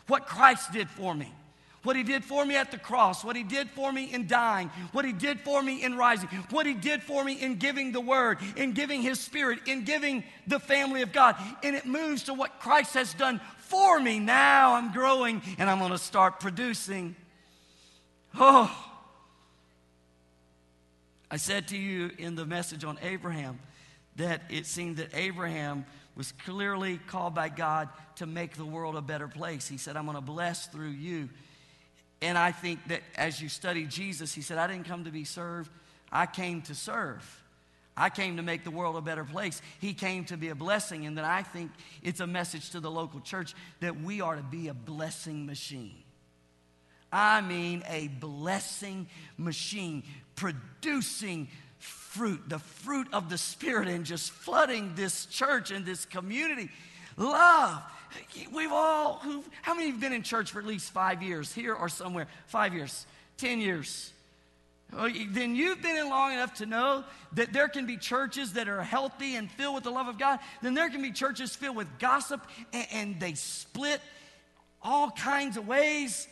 What 0.09 0.27
Christ 0.27 0.73
did 0.73 0.91
for 0.91 1.15
me 1.15 1.33
what 1.83 1.97
he 1.97 2.03
did 2.03 2.25
for 2.25 2.45
me 2.45 2.57
at 2.57 2.71
the 2.71 2.79
cross, 2.79 3.25
what 3.25 3.37
he 3.37 3.43
did 3.43 3.71
for 3.71 3.93
me 3.93 4.13
in 4.13 4.27
dying, 4.27 4.71
what 4.93 5.05
he 5.05 5.13
did 5.13 5.41
for 5.41 5.63
me 5.63 5.83
in 5.83 5.97
rising, 5.97 6.29
what 6.51 6.67
he 6.67 6.75
did 6.75 7.03
for 7.03 7.25
me 7.25 7.41
in 7.41 7.57
giving 7.57 7.93
the 7.93 8.01
word, 8.01 8.39
in 8.57 8.73
giving 8.73 9.03
his 9.03 9.21
spirit, 9.21 9.61
in 9.67 9.85
giving 9.85 10.25
the 10.47 10.59
family 10.59 11.03
of 11.03 11.13
God. 11.13 11.37
And 11.63 11.77
it 11.77 11.87
moves 11.87 12.25
to 12.25 12.35
what 12.35 12.61
Christ 12.61 12.95
has 12.95 13.15
done 13.15 13.41
for 13.59 14.01
me. 14.01 14.19
Now 14.19 14.75
I'm 14.75 14.93
growing 14.93 15.43
and 15.59 15.71
I'm 15.71 15.79
going 15.79 15.93
to 15.93 15.99
start 15.99 16.41
producing. 16.41 17.15
Oh, 18.35 18.75
I 21.31 21.37
said 21.37 21.69
to 21.69 21.77
you 21.77 22.11
in 22.19 22.35
the 22.35 22.47
message 22.47 22.85
on 22.85 22.99
Abraham 23.03 23.61
that 24.17 24.43
it 24.51 24.67
seemed 24.67 24.97
that 24.97 25.11
Abraham 25.15 25.85
was 26.17 26.33
clearly 26.45 26.99
called 27.07 27.35
by 27.35 27.49
God 27.49 27.89
to 28.17 28.27
make 28.27 28.57
the 28.57 28.65
world 28.65 28.97
a 28.97 29.01
better 29.01 29.29
place. 29.29 29.69
He 29.69 29.77
said, 29.77 29.97
I'm 29.97 30.05
going 30.05 30.17
to 30.17 30.21
bless 30.21 30.67
through 30.67 30.89
you. 30.89 31.29
And 32.21 32.37
I 32.37 32.53
think 32.53 32.87
that 32.89 33.03
as 33.17 33.41
you 33.41 33.49
study 33.49 33.85
Jesus, 33.85 34.35
he 34.35 34.43
said, 34.43 34.59
I 34.59 34.67
didn't 34.67 34.87
come 34.87 35.05
to 35.05 35.11
be 35.11 35.25
served, 35.25 35.71
I 36.11 36.27
came 36.27 36.63
to 36.63 36.75
serve. 36.75 37.43
I 37.97 38.11
came 38.11 38.37
to 38.37 38.43
make 38.45 38.63
the 38.63 38.71
world 38.71 38.97
a 38.97 39.01
better 39.01 39.25
place. 39.25 39.61
He 39.81 39.93
came 39.93 40.25
to 40.27 40.37
be 40.37 40.51
a 40.51 40.55
blessing. 40.55 41.05
And 41.05 41.19
then 41.19 41.25
I 41.25 41.43
think 41.43 41.73
it's 42.01 42.21
a 42.21 42.29
message 42.29 42.71
to 42.71 42.81
the 42.81 42.91
local 42.91 43.19
church 43.19 43.55
that 43.81 44.01
we 44.01 44.21
are 44.21 44.37
to 44.37 44.43
be 44.43 44.69
a 44.69 44.75
blessing 44.75 45.47
machine. 45.47 45.97
I 47.13 47.41
mean, 47.41 47.83
a 47.89 48.07
blessing 48.07 49.09
machine 49.37 50.05
producing 50.37 51.49
fruit, 51.79 52.41
the 52.49 52.61
fruit 52.61 53.09
of 53.13 53.31
the 53.31 53.39
Spirit, 53.39 53.89
and 53.89 54.05
just 54.05 54.31
flooding 54.31 54.95
this 54.95 55.27
church 55.27 55.73
and 55.73 55.85
this 55.85 56.05
community. 56.05 56.71
Love 57.17 57.83
We've 58.53 58.73
all, 58.73 59.23
how 59.63 59.75
many 59.75 59.91
have 59.91 60.01
been 60.01 60.13
in 60.13 60.23
church 60.23 60.51
for 60.51 60.59
at 60.59 60.67
least 60.67 60.91
five 60.91 61.23
years, 61.23 61.53
here 61.53 61.75
or 61.75 61.89
somewhere? 61.89 62.27
Five 62.47 62.75
years, 62.75 63.07
10 63.39 63.61
years. 63.61 64.13
Oh, 64.93 65.03
well, 65.03 65.13
then 65.31 65.55
you've 65.55 65.83
been 65.83 65.97
in 65.97 66.09
long 66.09 66.33
enough 66.33 66.55
to 66.55 66.67
know 66.67 67.05
that 67.33 67.53
there 67.53 67.69
can 67.69 67.87
be 67.87 67.97
churches 67.97 68.55
that 68.55 68.69
are 68.69 68.83
healthy 68.83 69.37
and 69.37 69.51
filled 69.51 69.75
with 69.75 69.85
the 69.85 69.91
love 69.91 70.09
of 70.09 70.19
God. 70.19 70.39
Then 70.63 70.75
there 70.75 70.89
can 70.89 71.03
be 71.03 71.13
churches 71.13 71.55
filled 71.55 71.77
with 71.77 71.87
gossip 71.99 72.41
and, 72.73 72.87
and 72.93 73.21
they 73.21 73.35
split 73.35 74.01
all 74.83 75.11
kinds 75.11 75.57
of 75.57 75.67
ways. 75.69 76.27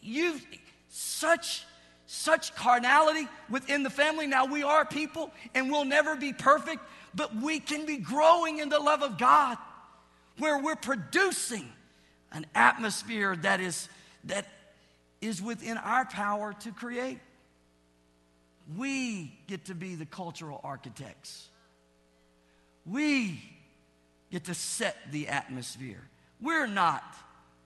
You've 0.00 0.44
such 0.88 1.64
such 2.06 2.54
carnality 2.54 3.26
within 3.48 3.82
the 3.82 3.90
family. 3.90 4.26
Now 4.26 4.44
we 4.44 4.62
are 4.62 4.84
people 4.84 5.32
and 5.54 5.70
we'll 5.70 5.86
never 5.86 6.14
be 6.14 6.34
perfect, 6.34 6.82
but 7.14 7.34
we 7.34 7.58
can 7.58 7.86
be 7.86 7.96
growing 7.96 8.58
in 8.58 8.68
the 8.68 8.78
love 8.78 9.02
of 9.02 9.16
God 9.16 9.56
where 10.38 10.58
we're 10.58 10.76
producing 10.76 11.68
an 12.32 12.46
atmosphere 12.54 13.36
that 13.36 13.60
is, 13.60 13.88
that 14.24 14.46
is 15.20 15.42
within 15.42 15.76
our 15.78 16.04
power 16.04 16.54
to 16.60 16.72
create. 16.72 17.18
We 18.76 19.32
get 19.46 19.66
to 19.66 19.74
be 19.74 19.94
the 19.94 20.06
cultural 20.06 20.60
architects. 20.64 21.48
We 22.86 23.40
get 24.30 24.44
to 24.44 24.54
set 24.54 24.96
the 25.10 25.28
atmosphere. 25.28 26.02
We're 26.40 26.66
not 26.66 27.04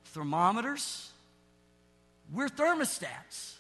thermometers, 0.06 1.10
we're 2.32 2.48
thermostats. 2.48 3.54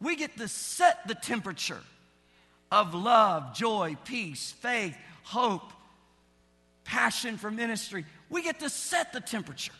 We 0.00 0.16
get 0.16 0.36
to 0.38 0.48
set 0.48 1.06
the 1.06 1.14
temperature 1.14 1.82
of 2.72 2.94
love, 2.94 3.54
joy, 3.54 3.98
peace, 4.04 4.50
faith, 4.50 4.96
hope, 5.24 5.72
passion 6.90 7.38
for 7.38 7.52
ministry. 7.52 8.04
We 8.28 8.42
get 8.42 8.58
to 8.60 8.68
set 8.68 9.12
the 9.12 9.20
temperature. 9.20 9.72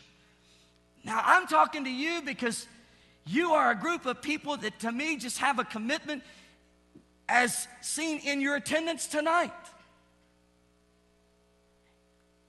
Now, 1.03 1.21
I'm 1.23 1.45
talking 1.45 1.83
to 1.83 1.89
you 1.89 2.21
because 2.21 2.65
you 3.25 3.51
are 3.51 3.71
a 3.71 3.75
group 3.75 4.05
of 4.05 4.21
people 4.21 4.55
that, 4.57 4.79
to 4.79 4.91
me, 4.91 5.17
just 5.17 5.39
have 5.39 5.59
a 5.59 5.65
commitment 5.65 6.23
as 7.27 7.67
seen 7.81 8.19
in 8.19 8.39
your 8.39 8.55
attendance 8.55 9.07
tonight. 9.07 9.51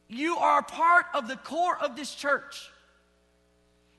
You 0.08 0.36
are 0.36 0.62
part 0.62 1.06
of 1.12 1.26
the 1.26 1.36
core 1.36 1.76
of 1.76 1.96
this 1.96 2.14
church. 2.14 2.70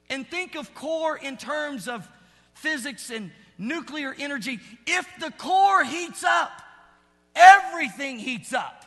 And 0.09 0.25
think 0.25 0.55
of 0.55 0.73
core 0.73 1.17
in 1.17 1.35
terms 1.35 1.89
of 1.89 2.07
physics 2.53 3.09
and 3.09 3.31
nuclear 3.57 4.15
energy. 4.17 4.61
If 4.87 5.07
the 5.19 5.31
core 5.31 5.83
heats 5.83 6.23
up, 6.23 6.61
everything 7.35 8.17
heats 8.17 8.53
up. 8.53 8.82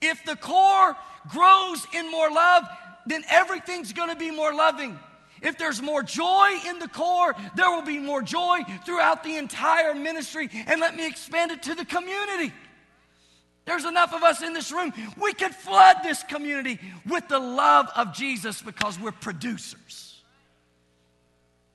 If 0.00 0.24
the 0.24 0.36
core 0.36 0.96
grows 1.28 1.86
in 1.94 2.10
more 2.10 2.30
love, 2.30 2.64
then 3.06 3.24
everything's 3.28 3.92
going 3.92 4.08
to 4.08 4.16
be 4.16 4.30
more 4.30 4.54
loving. 4.54 4.98
If 5.42 5.56
there's 5.58 5.80
more 5.80 6.02
joy 6.02 6.50
in 6.66 6.78
the 6.78 6.88
core, 6.88 7.34
there 7.56 7.70
will 7.70 7.82
be 7.82 7.98
more 7.98 8.22
joy 8.22 8.60
throughout 8.84 9.24
the 9.24 9.36
entire 9.36 9.94
ministry. 9.94 10.50
And 10.66 10.80
let 10.80 10.96
me 10.96 11.06
expand 11.06 11.50
it 11.50 11.62
to 11.64 11.74
the 11.74 11.84
community. 11.84 12.52
There's 13.64 13.84
enough 13.84 14.12
of 14.12 14.22
us 14.22 14.42
in 14.42 14.52
this 14.52 14.72
room. 14.72 14.92
We 15.20 15.32
could 15.32 15.54
flood 15.54 15.98
this 16.02 16.22
community 16.24 16.78
with 17.06 17.28
the 17.28 17.38
love 17.38 17.88
of 17.96 18.14
Jesus 18.14 18.60
because 18.60 18.98
we're 18.98 19.12
producers. 19.12 20.20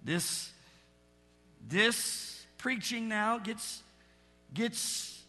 This, 0.03 0.51
this 1.67 2.45
preaching 2.57 3.07
now 3.07 3.39
gets, 3.39 3.81
gets 4.53 5.23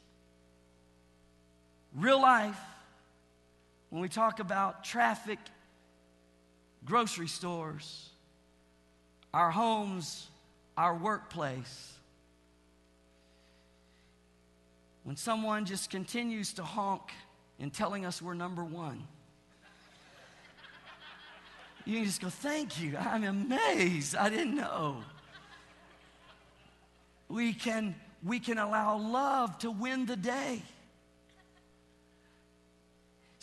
real 1.95 2.21
life 2.21 2.59
when 3.91 4.03
we 4.03 4.09
talk 4.09 4.41
about 4.41 4.85
traffic, 4.85 5.39
grocery 6.85 7.29
stores, 7.29 8.11
our 9.33 9.51
homes, 9.51 10.29
our 10.77 10.95
workplace. 10.95 11.93
When 15.05 15.17
someone 15.17 15.65
just 15.65 15.91
continues 15.91 16.55
to 16.55 16.65
honk 16.65 17.13
and 17.61 17.73
telling 17.73 18.05
us 18.05 18.21
we're 18.21 18.35
number 18.35 18.65
one, 18.65 19.07
you 21.85 21.97
can 21.97 22.05
just 22.05 22.21
go, 22.21 22.29
Thank 22.29 22.81
you. 22.81 22.97
I'm 22.97 23.25
amazed. 23.25 24.17
I 24.17 24.29
didn't 24.29 24.57
know. 24.57 24.97
We 27.29 27.53
can, 27.53 27.95
we 28.25 28.41
can 28.41 28.59
allow 28.59 28.99
love 28.99 29.59
to 29.59 29.71
win 29.71 30.07
the 30.07 30.17
day. 30.17 30.63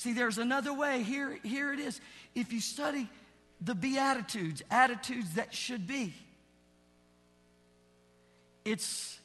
See, 0.04 0.12
there's 0.12 0.38
another 0.38 0.74
way. 0.74 1.02
Here, 1.02 1.40
here 1.44 1.72
it 1.72 1.80
is. 1.80 2.02
If 2.36 2.52
you 2.52 2.60
study 2.60 3.08
the 3.62 3.74
Beatitudes, 3.74 4.62
attitudes 4.70 5.36
that 5.36 5.54
should 5.54 5.88
be, 5.88 6.14
it's 8.66 9.18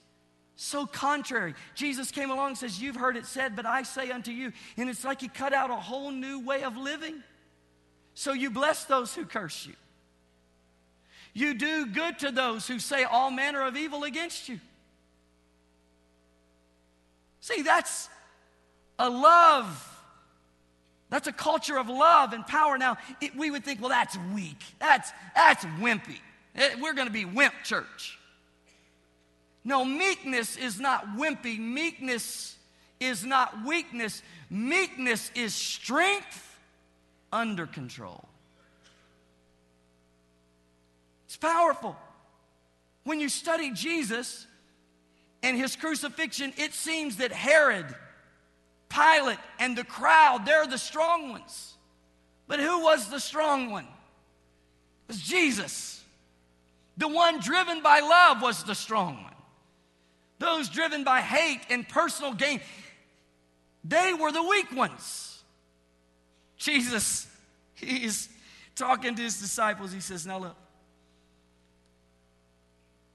so 0.55 0.87
contrary. 0.87 1.57
Jesus 1.75 2.13
came 2.13 2.31
along 2.31 2.51
and 2.51 2.59
says, 2.59 2.81
You've 2.81 2.95
heard 2.95 3.17
it 3.17 3.27
said, 3.27 3.57
but 3.57 3.67
I 3.67 3.83
say 3.83 4.13
unto 4.13 4.31
you. 4.31 4.53
And 4.77 4.89
it's 4.89 5.03
like 5.03 5.21
he 5.21 5.27
cut 5.27 5.53
out 5.53 5.71
a 5.71 5.75
whole 5.75 6.13
new 6.13 6.39
way 6.47 6.63
of 6.63 6.77
living. 6.77 7.25
So 8.15 8.33
you 8.33 8.49
bless 8.49 8.85
those 8.85 9.13
who 9.13 9.25
curse 9.25 9.67
you. 9.67 9.75
You 11.35 11.55
do 11.55 11.87
good 11.87 12.21
to 12.21 12.31
those 12.31 12.69
who 12.69 12.79
say 12.79 13.03
all 13.03 13.33
manner 13.33 13.67
of 13.67 13.77
evil 13.77 14.05
against 14.05 14.49
you. 14.49 14.61
See, 17.41 17.63
that's 17.63 18.09
a 19.01 19.11
love 19.11 19.97
that's 21.11 21.27
a 21.27 21.33
culture 21.33 21.79
of 21.79 21.89
love 21.89 22.33
and 22.33 22.47
power. 22.47 22.77
Now, 22.77 22.99
it, 23.21 23.35
we 23.35 23.51
would 23.51 23.65
think, 23.65 23.81
well, 23.81 23.91
that's 23.91 24.17
weak. 24.35 24.63
That's, 24.79 25.11
that's 25.35 25.65
wimpy. 25.81 26.21
It, 26.55 26.75
eh, 26.75 26.75
we're 26.81 26.93
going 26.93 27.07
to 27.07 27.13
be 27.13 27.25
wimp 27.25 27.55
church. 27.65 28.19
No, 29.65 29.85
meekness 29.85 30.57
is 30.57 30.79
not 30.79 31.17
wimpy. 31.17 31.59
Meekness 31.59 32.57
is 33.01 33.25
not 33.25 33.65
weakness. 33.65 34.23
Meekness 34.51 35.31
is 35.35 35.55
strength 35.55 36.59
under 37.33 37.67
control. 37.67 38.25
It's 41.27 41.37
powerful. 41.37 41.97
When 43.05 43.21
you 43.21 43.29
study 43.29 43.71
Jesus 43.71 44.47
and 45.43 45.57
his 45.57 45.77
crucifixion, 45.77 46.53
it 46.57 46.75
seems 46.75 47.17
that 47.17 47.33
Herod 47.33 47.95
Pilate 48.89 49.39
and 49.59 49.77
the 49.77 49.85
crowd, 49.85 50.47
they're 50.47 50.67
the 50.67 50.79
strong 50.79 51.31
ones. 51.31 51.75
But 52.47 52.61
who 52.61 52.83
was 52.83 53.11
the 53.11 53.21
strong 53.21 53.71
one? 53.71 53.85
It 53.85 55.09
was 55.09 55.21
Jesus. 55.21 56.03
The 56.97 57.09
one 57.09 57.41
driven 57.41 57.83
by 57.83 58.01
love 58.01 58.43
was 58.43 58.65
the 58.65 58.75
strong 58.75 59.23
one. 59.23 59.35
Those 60.39 60.69
driven 60.69 61.05
by 61.05 61.21
hate 61.21 61.61
and 61.71 61.89
personal 61.89 62.33
gain, 62.33 62.61
they 63.85 64.15
were 64.15 64.33
the 64.33 64.43
weak 64.43 64.73
ones. 64.73 65.43
Jesus, 66.57 67.27
he's 67.75 68.29
talking 68.75 69.15
to 69.15 69.23
his 69.23 69.41
disciples. 69.41 69.93
He 69.93 70.01
says, 70.01 70.27
Now 70.27 70.39
look, 70.39 70.57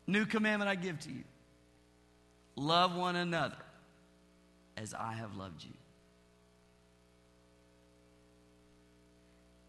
new 0.07 0.25
commandment 0.25 0.69
I 0.69 0.75
give 0.75 0.99
to 1.01 1.09
you 1.09 1.23
love 2.55 2.95
one 2.95 3.15
another 3.15 3.57
as 4.77 4.93
I 4.93 5.13
have 5.13 5.35
loved 5.35 5.63
you. 5.63 5.73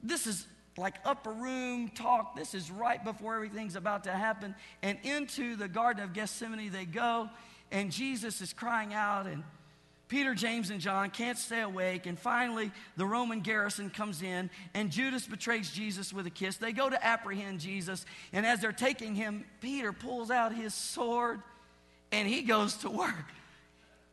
This 0.02 0.26
is 0.26 0.46
like 0.76 0.96
upper 1.04 1.32
room 1.32 1.88
talk. 1.88 2.36
This 2.36 2.54
is 2.54 2.70
right 2.70 3.02
before 3.02 3.34
everything's 3.36 3.76
about 3.76 4.04
to 4.04 4.12
happen. 4.12 4.54
And 4.82 4.98
into 5.02 5.56
the 5.56 5.68
Garden 5.68 6.02
of 6.02 6.12
Gethsemane 6.12 6.70
they 6.70 6.84
go, 6.84 7.30
and 7.70 7.90
Jesus 7.90 8.40
is 8.40 8.52
crying 8.52 8.92
out, 8.92 9.26
and 9.26 9.42
Peter, 10.08 10.34
James, 10.34 10.70
and 10.70 10.80
John 10.80 11.10
can't 11.10 11.38
stay 11.38 11.62
awake. 11.62 12.06
And 12.06 12.18
finally, 12.18 12.70
the 12.96 13.06
Roman 13.06 13.40
garrison 13.40 13.88
comes 13.88 14.22
in, 14.22 14.50
and 14.74 14.90
Judas 14.90 15.26
betrays 15.26 15.70
Jesus 15.70 16.12
with 16.12 16.26
a 16.26 16.30
kiss. 16.30 16.56
They 16.56 16.72
go 16.72 16.90
to 16.90 17.04
apprehend 17.04 17.60
Jesus, 17.60 18.04
and 18.32 18.44
as 18.44 18.60
they're 18.60 18.72
taking 18.72 19.14
him, 19.14 19.44
Peter 19.60 19.92
pulls 19.92 20.30
out 20.30 20.54
his 20.54 20.74
sword 20.74 21.40
and 22.12 22.28
he 22.28 22.42
goes 22.42 22.76
to 22.76 22.90
work 22.90 23.26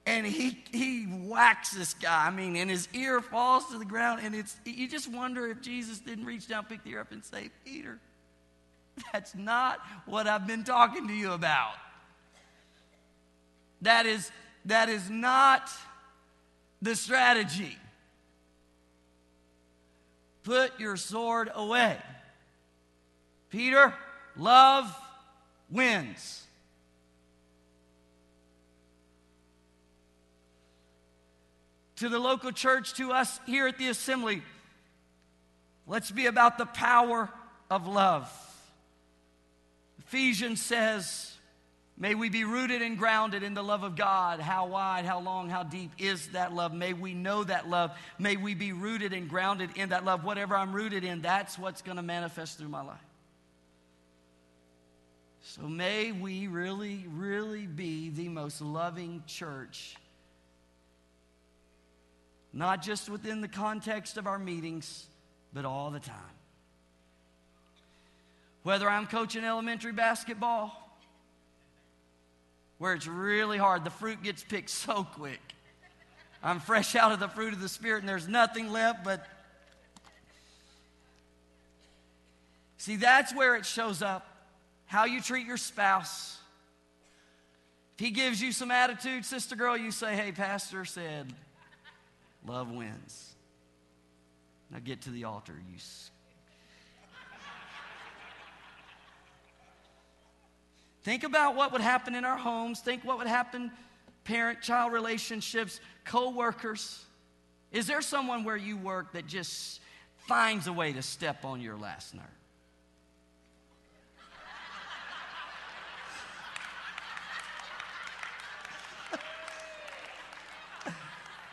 and 0.05 0.25
he 0.25 0.63
he 0.71 1.03
whacks 1.03 1.71
this 1.71 1.93
guy. 1.93 2.27
I 2.27 2.31
mean, 2.31 2.55
and 2.55 2.69
his 2.69 2.87
ear 2.93 3.21
falls 3.21 3.67
to 3.71 3.77
the 3.77 3.85
ground, 3.85 4.21
and 4.23 4.33
it's 4.33 4.55
you 4.65 4.87
just 4.87 5.11
wonder 5.11 5.47
if 5.47 5.61
Jesus 5.61 5.99
didn't 5.99 6.25
reach 6.25 6.47
down, 6.47 6.65
pick 6.65 6.83
the 6.83 6.91
ear 6.91 7.01
up, 7.01 7.11
and 7.11 7.23
say, 7.23 7.49
Peter, 7.65 7.99
that's 9.13 9.35
not 9.35 9.79
what 10.05 10.27
I've 10.27 10.47
been 10.47 10.63
talking 10.63 11.07
to 11.07 11.13
you 11.13 11.31
about. 11.31 11.73
That 13.81 14.05
is 14.05 14.31
that 14.65 14.89
is 14.89 15.09
not 15.09 15.69
the 16.81 16.95
strategy. 16.95 17.77
Put 20.43 20.79
your 20.79 20.97
sword 20.97 21.51
away. 21.53 21.97
Peter, 23.51 23.93
love 24.35 24.95
wins. 25.69 26.43
To 32.01 32.09
the 32.09 32.19
local 32.19 32.51
church, 32.51 32.95
to 32.95 33.11
us 33.11 33.39
here 33.45 33.67
at 33.67 33.77
the 33.77 33.87
assembly. 33.87 34.41
Let's 35.85 36.09
be 36.09 36.25
about 36.25 36.57
the 36.57 36.65
power 36.65 37.29
of 37.69 37.87
love. 37.87 38.27
Ephesians 39.99 40.61
says, 40.61 41.31
May 41.99 42.15
we 42.15 42.29
be 42.29 42.43
rooted 42.43 42.81
and 42.81 42.97
grounded 42.97 43.43
in 43.43 43.53
the 43.53 43.63
love 43.63 43.83
of 43.83 43.95
God. 43.95 44.39
How 44.39 44.65
wide, 44.65 45.05
how 45.05 45.19
long, 45.19 45.51
how 45.51 45.61
deep 45.61 45.91
is 45.99 46.29
that 46.29 46.51
love? 46.51 46.73
May 46.73 46.93
we 46.93 47.13
know 47.13 47.43
that 47.43 47.69
love. 47.69 47.91
May 48.17 48.35
we 48.35 48.55
be 48.55 48.73
rooted 48.73 49.13
and 49.13 49.29
grounded 49.29 49.69
in 49.75 49.89
that 49.89 50.03
love. 50.03 50.23
Whatever 50.23 50.55
I'm 50.55 50.73
rooted 50.73 51.03
in, 51.03 51.21
that's 51.21 51.59
what's 51.59 51.83
going 51.83 51.97
to 51.97 52.03
manifest 52.03 52.57
through 52.57 52.69
my 52.69 52.81
life. 52.81 52.97
So 55.43 55.61
may 55.61 56.11
we 56.11 56.47
really, 56.47 57.05
really 57.13 57.67
be 57.67 58.09
the 58.09 58.29
most 58.29 58.59
loving 58.59 59.21
church 59.27 59.95
not 62.53 62.81
just 62.81 63.09
within 63.09 63.41
the 63.41 63.47
context 63.47 64.17
of 64.17 64.27
our 64.27 64.39
meetings, 64.39 65.05
but 65.53 65.65
all 65.65 65.91
the 65.91 65.99
time. 65.99 66.15
Whether 68.63 68.89
I'm 68.89 69.07
coaching 69.07 69.43
elementary 69.43 69.93
basketball, 69.93 70.77
where 72.77 72.93
it's 72.93 73.07
really 73.07 73.57
hard, 73.57 73.83
the 73.83 73.89
fruit 73.89 74.23
gets 74.23 74.43
picked 74.43 74.69
so 74.69 75.03
quick. 75.03 75.39
I'm 76.43 76.59
fresh 76.59 76.95
out 76.95 77.11
of 77.11 77.19
the 77.19 77.27
fruit 77.27 77.53
of 77.53 77.61
the 77.61 77.69
Spirit 77.69 77.99
and 77.99 78.09
there's 78.09 78.27
nothing 78.27 78.71
left 78.71 79.03
but. 79.03 79.25
See, 82.77 82.95
that's 82.95 83.33
where 83.35 83.55
it 83.55 83.65
shows 83.65 84.01
up. 84.01 84.27
How 84.87 85.05
you 85.05 85.21
treat 85.21 85.45
your 85.45 85.57
spouse. 85.57 86.37
If 87.97 88.05
he 88.05 88.11
gives 88.11 88.41
you 88.41 88.51
some 88.51 88.71
attitude, 88.71 89.25
sister 89.25 89.55
girl, 89.55 89.77
you 89.77 89.91
say, 89.91 90.15
hey, 90.15 90.31
Pastor 90.31 90.83
said, 90.83 91.31
love 92.45 92.71
wins. 92.71 93.35
Now 94.69 94.79
get 94.83 95.01
to 95.03 95.09
the 95.09 95.25
altar, 95.25 95.53
you. 95.71 95.77
Think 101.03 101.23
about 101.23 101.55
what 101.55 101.71
would 101.71 101.81
happen 101.81 102.13
in 102.13 102.25
our 102.25 102.37
homes. 102.37 102.79
Think 102.79 103.03
what 103.03 103.17
would 103.17 103.27
happen 103.27 103.71
parent 104.23 104.61
child 104.61 104.93
relationships, 104.93 105.79
co 106.05 106.29
workers? 106.29 107.03
Is 107.71 107.87
there 107.87 108.01
someone 108.01 108.43
where 108.43 108.57
you 108.57 108.77
work 108.77 109.13
that 109.13 109.25
just 109.27 109.79
finds 110.27 110.67
a 110.67 110.73
way 110.73 110.93
to 110.93 111.01
step 111.01 111.43
on 111.43 111.59
your 111.61 111.75
last 111.75 112.13
nerve? 112.13 112.23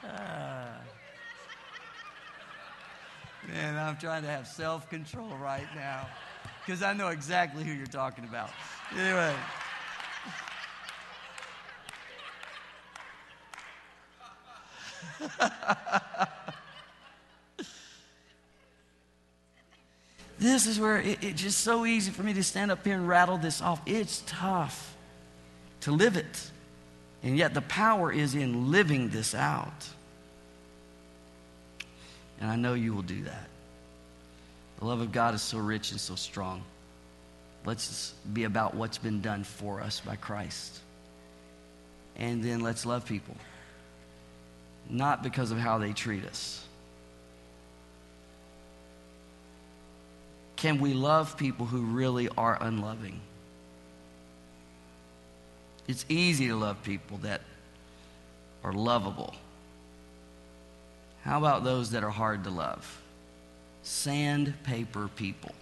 man, 3.49 3.77
I'm 3.77 3.97
trying 3.97 4.23
to 4.23 4.29
have 4.29 4.47
self 4.47 4.89
control 4.91 5.31
right 5.41 5.67
now 5.75 6.07
because 6.65 6.83
I 6.83 6.93
know 6.93 7.09
exactly 7.09 7.65
who 7.65 7.73
you're 7.73 7.87
talking 7.87 8.25
about. 8.25 8.51
Anyway. 8.97 9.35
this 20.39 20.67
is 20.67 20.79
where 20.79 20.99
it, 20.99 21.19
it's 21.23 21.43
just 21.43 21.61
so 21.61 21.85
easy 21.87 22.11
for 22.11 22.23
me 22.23 22.35
to 22.35 22.45
stand 22.45 22.71
up 22.71 22.85
here 22.85 22.95
and 22.95 23.09
rattle 23.09 23.39
this 23.39 23.61
off. 23.63 23.81
It's 23.87 24.23
tough 24.27 24.97
to 25.81 25.91
live 25.93 26.17
it. 26.17 26.51
And 27.23 27.37
yet 27.37 27.55
the 27.55 27.63
power 27.63 28.13
is 28.13 28.35
in 28.35 28.71
living 28.71 29.09
this 29.09 29.35
out. 29.35 29.89
And 32.41 32.51
I 32.51 32.57
know 32.57 32.75
you 32.75 32.95
will 32.95 33.03
do 33.03 33.23
that. 33.25 33.49
The 34.79 34.85
love 34.85 35.01
of 35.01 35.13
God 35.13 35.35
is 35.35 35.43
so 35.43 35.59
rich 35.59 35.91
and 35.91 36.01
so 36.01 36.15
strong. 36.15 36.63
Let's 37.65 38.15
be 38.33 38.45
about 38.45 38.75
what's 38.75 38.99
been 38.99 39.21
done 39.21 39.45
for 39.45 39.81
us 39.81 40.01
by 40.01 40.17
Christ. 40.17 40.79
And 42.17 42.43
then 42.43 42.61
let's 42.61 42.87
love 42.87 43.05
people 43.05 43.37
not 44.91 45.23
because 45.23 45.51
of 45.51 45.59
how 45.59 45.79
they 45.79 45.93
treat 45.93 46.25
us. 46.25 46.65
Can 50.57 50.81
we 50.81 50.93
love 50.93 51.37
people 51.37 51.67
who 51.67 51.83
really 51.83 52.29
are 52.37 52.59
unloving? 52.61 53.21
It's 55.87 56.05
easy 56.09 56.49
to 56.49 56.57
love 56.57 56.83
people 56.83 57.19
that 57.19 57.43
are 58.65 58.73
lovable. 58.73 59.35
How 61.25 61.39
about 61.39 61.65
those 61.65 61.91
that 61.91 62.05
are 62.05 62.11
hard 62.11 62.45
to 62.45 62.51
love? 62.51 63.03
Sandpaper 63.83 65.09
people. 65.09 65.55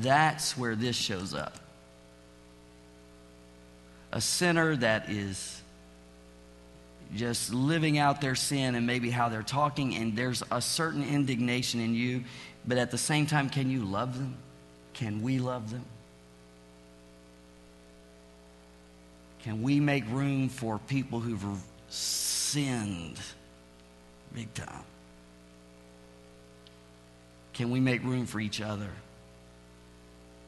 That's 0.00 0.56
where 0.56 0.74
this 0.74 0.96
shows 0.96 1.34
up. 1.34 1.56
A 4.12 4.20
sinner 4.20 4.76
that 4.76 5.10
is 5.10 5.60
just 7.14 7.52
living 7.52 7.98
out 7.98 8.20
their 8.20 8.34
sin 8.34 8.74
and 8.74 8.86
maybe 8.86 9.10
how 9.10 9.28
they're 9.28 9.42
talking, 9.42 9.94
and 9.94 10.16
there's 10.16 10.42
a 10.50 10.60
certain 10.60 11.02
indignation 11.02 11.80
in 11.80 11.94
you, 11.94 12.24
but 12.66 12.78
at 12.78 12.90
the 12.90 12.98
same 12.98 13.26
time, 13.26 13.48
can 13.48 13.70
you 13.70 13.84
love 13.84 14.18
them? 14.18 14.36
Can 14.94 15.22
we 15.22 15.38
love 15.38 15.70
them? 15.70 15.84
Can 19.42 19.62
we 19.62 19.78
make 19.78 20.08
room 20.08 20.48
for 20.48 20.78
people 20.78 21.20
who've 21.20 21.44
sinned 22.54 23.18
big 24.32 24.52
time? 24.54 24.84
Can 27.52 27.70
we 27.72 27.80
make 27.80 28.04
room 28.04 28.26
for 28.26 28.38
each 28.38 28.60
other? 28.60 28.90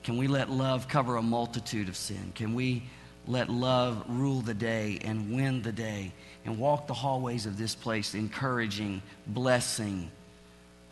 Can 0.05 0.17
we 0.17 0.29
let 0.29 0.49
love 0.49 0.87
cover 0.87 1.17
a 1.17 1.23
multitude 1.23 1.89
of 1.89 1.97
sin? 1.97 2.31
Can 2.37 2.55
we 2.55 2.85
let 3.27 3.51
love 3.51 4.05
rule 4.09 4.41
the 4.41 4.55
day 4.55 5.01
and 5.03 5.35
win 5.35 5.63
the 5.63 5.73
day 5.73 6.13
and 6.45 6.61
walk 6.61 6.87
the 6.87 6.95
hallways 6.95 7.45
of 7.45 7.59
this 7.59 7.75
place, 7.75 8.15
encouraging, 8.15 9.03
blessing 9.27 10.09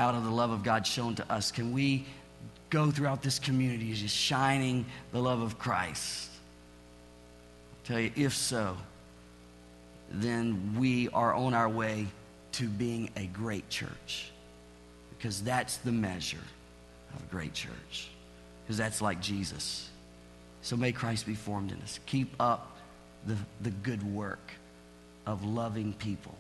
out 0.01 0.17
of 0.17 0.25
the 0.25 0.33
love 0.33 0.51
of 0.51 0.65
God 0.65 0.85
shown 0.85 1.15
to 1.15 1.33
us? 1.33 1.53
Can 1.53 1.73
we 1.73 2.07
go 2.71 2.91
throughout 2.91 3.23
this 3.23 3.39
community 3.39 3.95
just 3.95 4.17
shining 4.17 4.85
the 5.13 5.21
love 5.21 5.43
of 5.43 5.61
Christ? 5.61 6.29
I'll 7.71 7.87
tell 7.87 8.01
you, 8.01 8.11
if 8.17 8.35
so, 8.35 8.77
then 10.11 10.77
we 10.79 11.09
are 11.11 11.35
on 11.35 11.55
our 11.55 11.69
way 11.69 12.07
to 12.53 12.69
being 12.69 13.11
a 13.17 13.27
great 13.27 13.69
church 13.69 14.31
because 15.11 15.43
that's 15.43 15.79
the 15.79 15.93
measure 15.93 16.45
of 17.15 17.23
a 17.23 17.27
great 17.27 17.53
church 17.53 18.09
because 18.63 18.77
that's 18.77 19.01
like 19.01 19.21
Jesus. 19.21 19.89
So 20.63 20.77
may 20.77 20.93
Christ 20.93 21.27
be 21.27 21.35
formed 21.35 21.73
in 21.73 21.81
us. 21.83 21.99
Keep 22.07 22.35
up 22.41 22.77
the, 23.27 23.37
the 23.61 23.71
good 23.71 24.03
work 24.15 24.53
of 25.27 25.45
loving 25.45 25.93
people 25.95 26.35